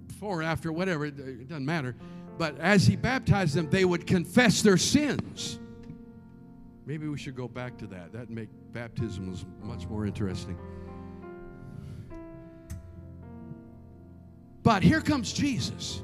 before 0.07 0.41
or 0.41 0.43
after 0.43 0.71
whatever 0.71 1.07
it, 1.07 1.19
it 1.19 1.49
doesn't 1.49 1.65
matter 1.65 1.95
but 2.37 2.59
as 2.59 2.85
he 2.85 2.97
baptized 2.97 3.55
them 3.55 3.71
they 3.71 3.85
would 3.85 4.09
confess 4.09 4.61
their 4.61 4.77
sins 4.77 5.61
maybe 6.87 7.09
we 7.09 7.19
should 7.19 7.37
go 7.37 7.47
back 7.47 7.77
to 7.77 7.87
that 7.87 8.13
that'd 8.13 8.31
make 8.31 8.49
baptisms 8.73 9.45
much 9.63 9.87
more 9.89 10.07
interesting 10.07 10.57
but 14.63 14.83
here 14.83 15.01
comes 15.01 15.33
jesus 15.33 16.03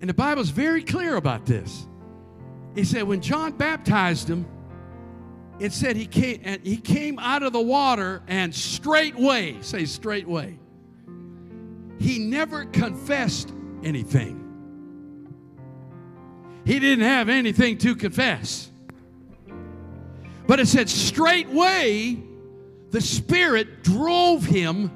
and 0.00 0.08
the 0.08 0.14
Bible's 0.14 0.50
very 0.50 0.82
clear 0.82 1.16
about 1.16 1.46
this. 1.46 1.86
He 2.74 2.84
said 2.84 3.02
when 3.02 3.20
John 3.20 3.52
baptized 3.52 4.28
him, 4.28 4.46
it 5.58 5.72
said 5.72 5.96
he 5.96 6.06
came 6.06 6.40
and 6.44 6.64
he 6.64 6.76
came 6.76 7.18
out 7.18 7.42
of 7.42 7.52
the 7.52 7.60
water 7.60 8.22
and 8.28 8.54
straightway, 8.54 9.56
say 9.60 9.86
straightway. 9.86 10.56
He 11.98 12.20
never 12.20 12.64
confessed 12.66 13.52
anything. 13.82 14.44
He 16.68 16.78
didn't 16.80 17.06
have 17.06 17.30
anything 17.30 17.78
to 17.78 17.96
confess. 17.96 18.70
But 20.46 20.60
it 20.60 20.68
said 20.68 20.90
straightway 20.90 22.18
the 22.90 23.00
Spirit 23.00 23.82
drove 23.82 24.44
him 24.44 24.90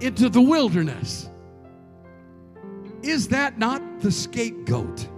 into 0.00 0.28
the 0.28 0.42
wilderness. 0.42 1.30
Is 3.02 3.28
that 3.28 3.58
not 3.58 4.00
the 4.00 4.12
scapegoat? 4.12 5.08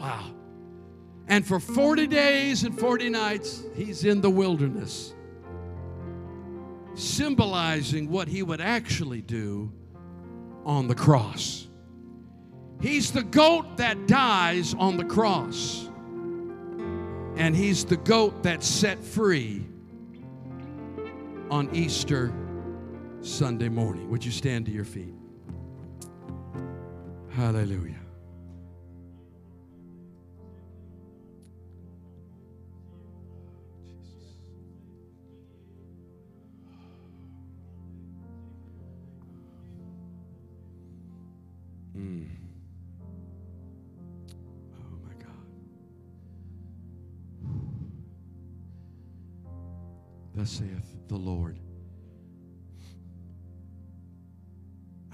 Wow. 0.00 0.34
And 1.28 1.46
for 1.46 1.60
40 1.60 2.08
days 2.08 2.64
and 2.64 2.76
40 2.76 3.10
nights, 3.10 3.62
he's 3.76 4.02
in 4.02 4.20
the 4.20 4.30
wilderness, 4.30 5.14
symbolizing 6.94 8.10
what 8.10 8.26
he 8.26 8.42
would 8.42 8.60
actually 8.60 9.22
do 9.22 9.70
on 10.64 10.88
the 10.88 10.96
cross. 10.96 11.65
He's 12.80 13.10
the 13.10 13.22
goat 13.22 13.78
that 13.78 14.06
dies 14.06 14.74
on 14.74 14.96
the 14.96 15.04
cross, 15.04 15.88
and 17.36 17.56
he's 17.56 17.84
the 17.84 17.96
goat 17.96 18.42
that's 18.42 18.66
set 18.66 19.02
free 19.02 19.66
on 21.50 21.74
Easter 21.74 22.32
Sunday 23.22 23.68
morning. 23.68 24.10
Would 24.10 24.24
you 24.24 24.30
stand 24.30 24.66
to 24.66 24.72
your 24.72 24.84
feet? 24.84 25.14
Hallelujah. 27.30 27.94
Mm. 41.96 42.45
Thus 50.36 50.50
saith 50.50 51.08
the 51.08 51.16
Lord 51.16 51.58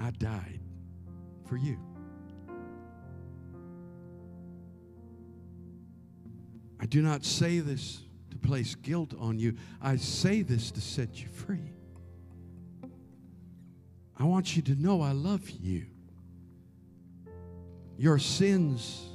I 0.00 0.10
died 0.10 0.58
for 1.46 1.56
you. 1.56 1.78
I 6.80 6.86
do 6.86 7.00
not 7.00 7.24
say 7.24 7.60
this 7.60 8.02
to 8.32 8.36
place 8.36 8.74
guilt 8.74 9.14
on 9.16 9.38
you. 9.38 9.56
I 9.80 9.94
say 9.94 10.42
this 10.42 10.72
to 10.72 10.80
set 10.80 11.22
you 11.22 11.28
free. 11.28 11.72
I 14.18 14.24
want 14.24 14.56
you 14.56 14.62
to 14.62 14.74
know 14.74 15.02
I 15.02 15.12
love 15.12 15.48
you. 15.48 15.86
Your 17.96 18.18
sins 18.18 19.06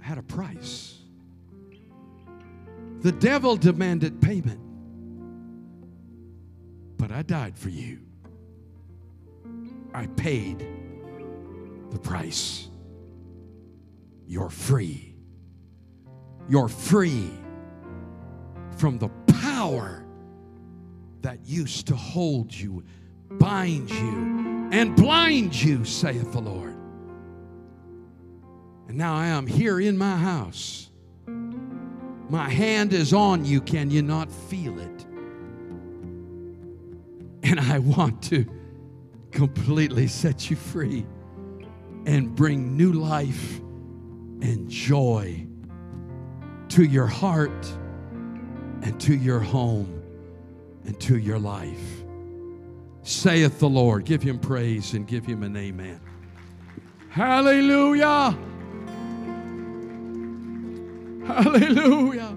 had 0.00 0.18
a 0.18 0.22
price. 0.22 1.00
The 3.00 3.10
devil 3.10 3.56
demanded 3.56 4.22
payment, 4.22 4.60
but 7.02 7.10
I 7.10 7.22
died 7.22 7.58
for 7.58 7.68
you. 7.68 7.98
I 9.92 10.06
paid 10.06 10.64
the 11.90 11.98
price. 11.98 12.68
You're 14.28 14.50
free. 14.50 15.16
You're 16.48 16.68
free 16.68 17.28
from 18.76 18.98
the 18.98 19.08
power 19.42 20.04
that 21.22 21.44
used 21.44 21.88
to 21.88 21.96
hold 21.96 22.54
you, 22.54 22.84
bind 23.32 23.90
you, 23.90 24.68
and 24.70 24.94
blind 24.94 25.60
you, 25.60 25.84
saith 25.84 26.30
the 26.30 26.40
Lord. 26.40 26.76
And 28.86 28.96
now 28.96 29.16
I 29.16 29.26
am 29.26 29.48
here 29.48 29.80
in 29.80 29.98
my 29.98 30.16
house. 30.16 30.88
My 31.26 32.48
hand 32.48 32.92
is 32.92 33.12
on 33.12 33.44
you. 33.44 33.60
Can 33.60 33.90
you 33.90 34.02
not 34.02 34.30
feel 34.30 34.78
it? 34.78 35.06
And 37.42 37.58
I 37.58 37.78
want 37.78 38.22
to 38.24 38.46
completely 39.30 40.06
set 40.06 40.50
you 40.50 40.56
free 40.56 41.06
and 42.06 42.34
bring 42.34 42.76
new 42.76 42.92
life 42.92 43.58
and 44.40 44.68
joy 44.68 45.46
to 46.68 46.84
your 46.84 47.06
heart 47.06 47.66
and 48.82 49.00
to 49.00 49.14
your 49.14 49.40
home 49.40 50.02
and 50.84 50.98
to 51.00 51.18
your 51.18 51.38
life. 51.38 52.02
Saith 53.02 53.58
the 53.58 53.68
Lord. 53.68 54.04
Give 54.04 54.22
him 54.22 54.38
praise 54.38 54.94
and 54.94 55.06
give 55.06 55.24
him 55.24 55.42
an 55.42 55.56
amen. 55.56 56.00
Hallelujah. 57.10 58.36
Hallelujah. 61.26 62.36